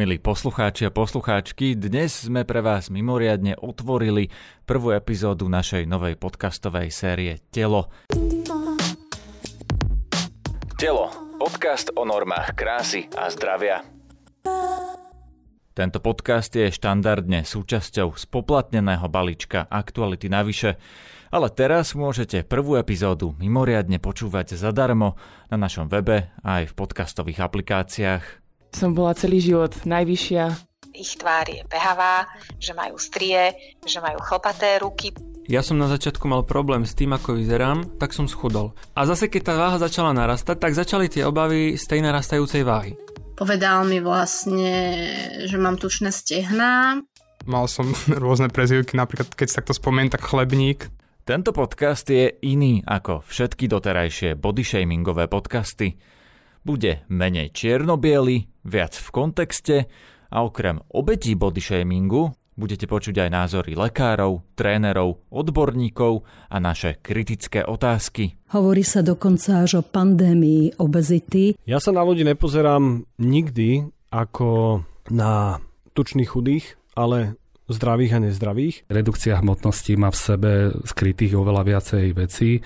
Milí 0.00 0.16
poslucháči 0.16 0.88
a 0.88 0.90
poslucháčky, 0.96 1.76
dnes 1.76 2.24
sme 2.24 2.48
pre 2.48 2.64
vás 2.64 2.88
mimoriadne 2.88 3.52
otvorili 3.60 4.32
prvú 4.64 4.96
epizódu 4.96 5.44
našej 5.44 5.84
novej 5.84 6.16
podcastovej 6.16 6.88
série 6.88 7.36
Telo. 7.52 7.92
Telo. 10.80 11.12
Podcast 11.36 11.92
o 11.92 12.08
normách 12.08 12.56
krásy 12.56 13.12
a 13.12 13.28
zdravia. 13.28 13.84
Tento 15.76 16.00
podcast 16.00 16.48
je 16.48 16.72
štandardne 16.72 17.44
súčasťou 17.44 18.16
spoplatneného 18.16 19.04
balíčka 19.04 19.68
Aktuality 19.68 20.32
navyše, 20.32 20.80
ale 21.28 21.52
teraz 21.52 21.92
môžete 21.92 22.48
prvú 22.48 22.80
epizódu 22.80 23.36
mimoriadne 23.36 24.00
počúvať 24.00 24.56
zadarmo 24.56 25.20
na 25.52 25.60
našom 25.60 25.92
webe 25.92 26.32
a 26.40 26.64
aj 26.64 26.72
v 26.72 26.76
podcastových 26.88 27.44
aplikáciách 27.44 28.39
som 28.74 28.94
bola 28.94 29.14
celý 29.14 29.42
život 29.42 29.74
najvyššia. 29.86 30.70
Ich 30.90 31.16
tvár 31.16 31.46
je 31.46 31.62
behavá, 31.70 32.26
že 32.58 32.74
majú 32.74 32.98
strie, 32.98 33.54
že 33.86 34.02
majú 34.02 34.18
chlpaté 34.20 34.82
ruky. 34.82 35.14
Ja 35.50 35.66
som 35.66 35.82
na 35.82 35.90
začiatku 35.90 36.30
mal 36.30 36.46
problém 36.46 36.86
s 36.86 36.94
tým, 36.94 37.10
ako 37.10 37.34
vyzerám, 37.34 37.98
tak 37.98 38.14
som 38.14 38.30
schudol. 38.30 38.70
A 38.94 39.02
zase 39.02 39.26
keď 39.26 39.42
tá 39.50 39.54
váha 39.58 39.78
začala 39.82 40.14
narastať, 40.14 40.56
tak 40.62 40.78
začali 40.78 41.10
tie 41.10 41.26
obavy 41.26 41.74
z 41.74 41.84
tej 41.90 42.06
narastajúcej 42.06 42.62
váhy. 42.62 42.94
Povedal 43.34 43.88
mi 43.88 43.98
vlastne, 44.04 45.08
že 45.48 45.56
mám 45.56 45.80
tučné 45.80 46.12
stehná. 46.12 47.00
Mal 47.48 47.64
som 47.66 47.88
rôzne 48.24 48.52
prezivky, 48.52 48.94
napríklad 48.94 49.32
keď 49.32 49.46
sa 49.48 49.58
takto 49.64 49.74
spomeniem, 49.74 50.12
tak 50.12 50.22
chlebník. 50.22 50.92
Tento 51.24 51.54
podcast 51.54 52.04
je 52.10 52.36
iný 52.42 52.82
ako 52.84 53.22
všetky 53.24 53.70
doterajšie 53.70 54.36
bodyshamingové 54.36 55.30
podcasty. 55.30 55.96
Bude 56.60 57.08
menej 57.08 57.56
čierno 57.56 57.96
viac 58.64 58.92
v 58.92 59.08
kontexte 59.08 59.88
a 60.28 60.44
okrem 60.44 60.76
obetí 60.92 61.32
body 61.32 61.60
shamingu 61.60 62.28
budete 62.60 62.84
počuť 62.84 63.24
aj 63.24 63.30
názory 63.32 63.72
lekárov, 63.72 64.44
trénerov, 64.52 65.24
odborníkov 65.32 66.28
a 66.52 66.60
naše 66.60 67.00
kritické 67.00 67.64
otázky. 67.64 68.36
Hovorí 68.52 68.84
sa 68.84 69.00
dokonca 69.00 69.64
až 69.64 69.80
o 69.80 69.82
pandémii 69.82 70.76
obezity. 70.76 71.56
Ja 71.64 71.80
sa 71.80 71.96
na 71.96 72.04
ľudí 72.04 72.20
nepozerám 72.28 73.08
nikdy 73.16 73.88
ako 74.12 74.84
na 75.08 75.64
tučných 75.96 76.28
chudých, 76.28 76.76
ale 76.92 77.40
zdravých 77.72 78.12
a 78.12 78.22
nezdravých. 78.28 78.76
Redukcia 78.92 79.40
hmotnosti 79.40 79.96
má 79.96 80.12
v 80.12 80.20
sebe 80.20 80.50
skrytých 80.84 81.32
oveľa 81.32 81.62
viacej 81.64 82.06
vecí 82.12 82.60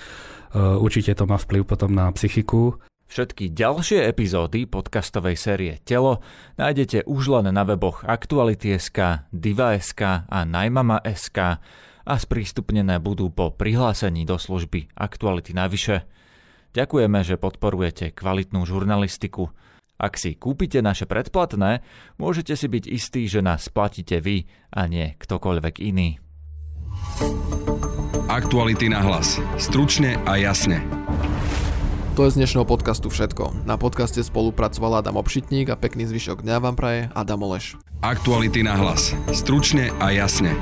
určite 0.54 1.14
to 1.18 1.26
má 1.26 1.36
vplyv 1.36 1.66
potom 1.66 1.90
na 1.92 2.10
psychiku. 2.14 2.78
Všetky 3.14 3.54
ďalšie 3.54 4.10
epizódy 4.10 4.66
podcastovej 4.66 5.38
série 5.38 5.78
Telo 5.86 6.18
nájdete 6.58 7.06
už 7.06 7.30
len 7.38 7.54
na 7.54 7.62
weboch 7.62 8.02
Aktuality.sk, 8.02 9.30
Diva.sk 9.30 10.26
a 10.26 10.38
Najmama.sk 10.42 11.38
a 12.02 12.14
sprístupnené 12.18 12.98
budú 12.98 13.30
po 13.30 13.54
prihlásení 13.54 14.26
do 14.26 14.34
služby 14.34 14.90
Aktuality 14.98 15.54
navyše. 15.54 16.02
Ďakujeme, 16.74 17.22
že 17.22 17.38
podporujete 17.38 18.10
kvalitnú 18.18 18.66
žurnalistiku. 18.66 19.46
Ak 19.94 20.18
si 20.18 20.34
kúpite 20.34 20.82
naše 20.82 21.06
predplatné, 21.06 21.86
môžete 22.18 22.58
si 22.58 22.66
byť 22.66 22.84
istí, 22.90 23.30
že 23.30 23.46
nás 23.46 23.70
platíte 23.70 24.18
vy 24.18 24.50
a 24.74 24.90
nie 24.90 25.14
ktokoľvek 25.22 25.74
iný. 25.86 26.18
Aktuality 28.26 28.90
na 28.90 29.06
hlas. 29.06 29.38
Stručne 29.54 30.18
a 30.26 30.34
jasne. 30.34 31.03
To 32.14 32.22
je 32.22 32.30
z 32.30 32.46
dnešného 32.46 32.62
podcastu 32.62 33.10
všetko. 33.10 33.66
Na 33.66 33.74
podcaste 33.74 34.22
spolupracoval 34.22 35.02
Adam 35.02 35.18
Obšitník 35.18 35.66
a 35.66 35.74
pekný 35.74 36.06
zvyšok 36.06 36.46
dňa 36.46 36.62
vám 36.62 36.78
praje 36.78 37.10
Adam 37.10 37.42
Oleš. 37.42 37.74
Aktuality 38.06 38.62
na 38.62 38.78
hlas. 38.78 39.18
Stručne 39.34 39.90
a 39.98 40.14
jasne. 40.14 40.54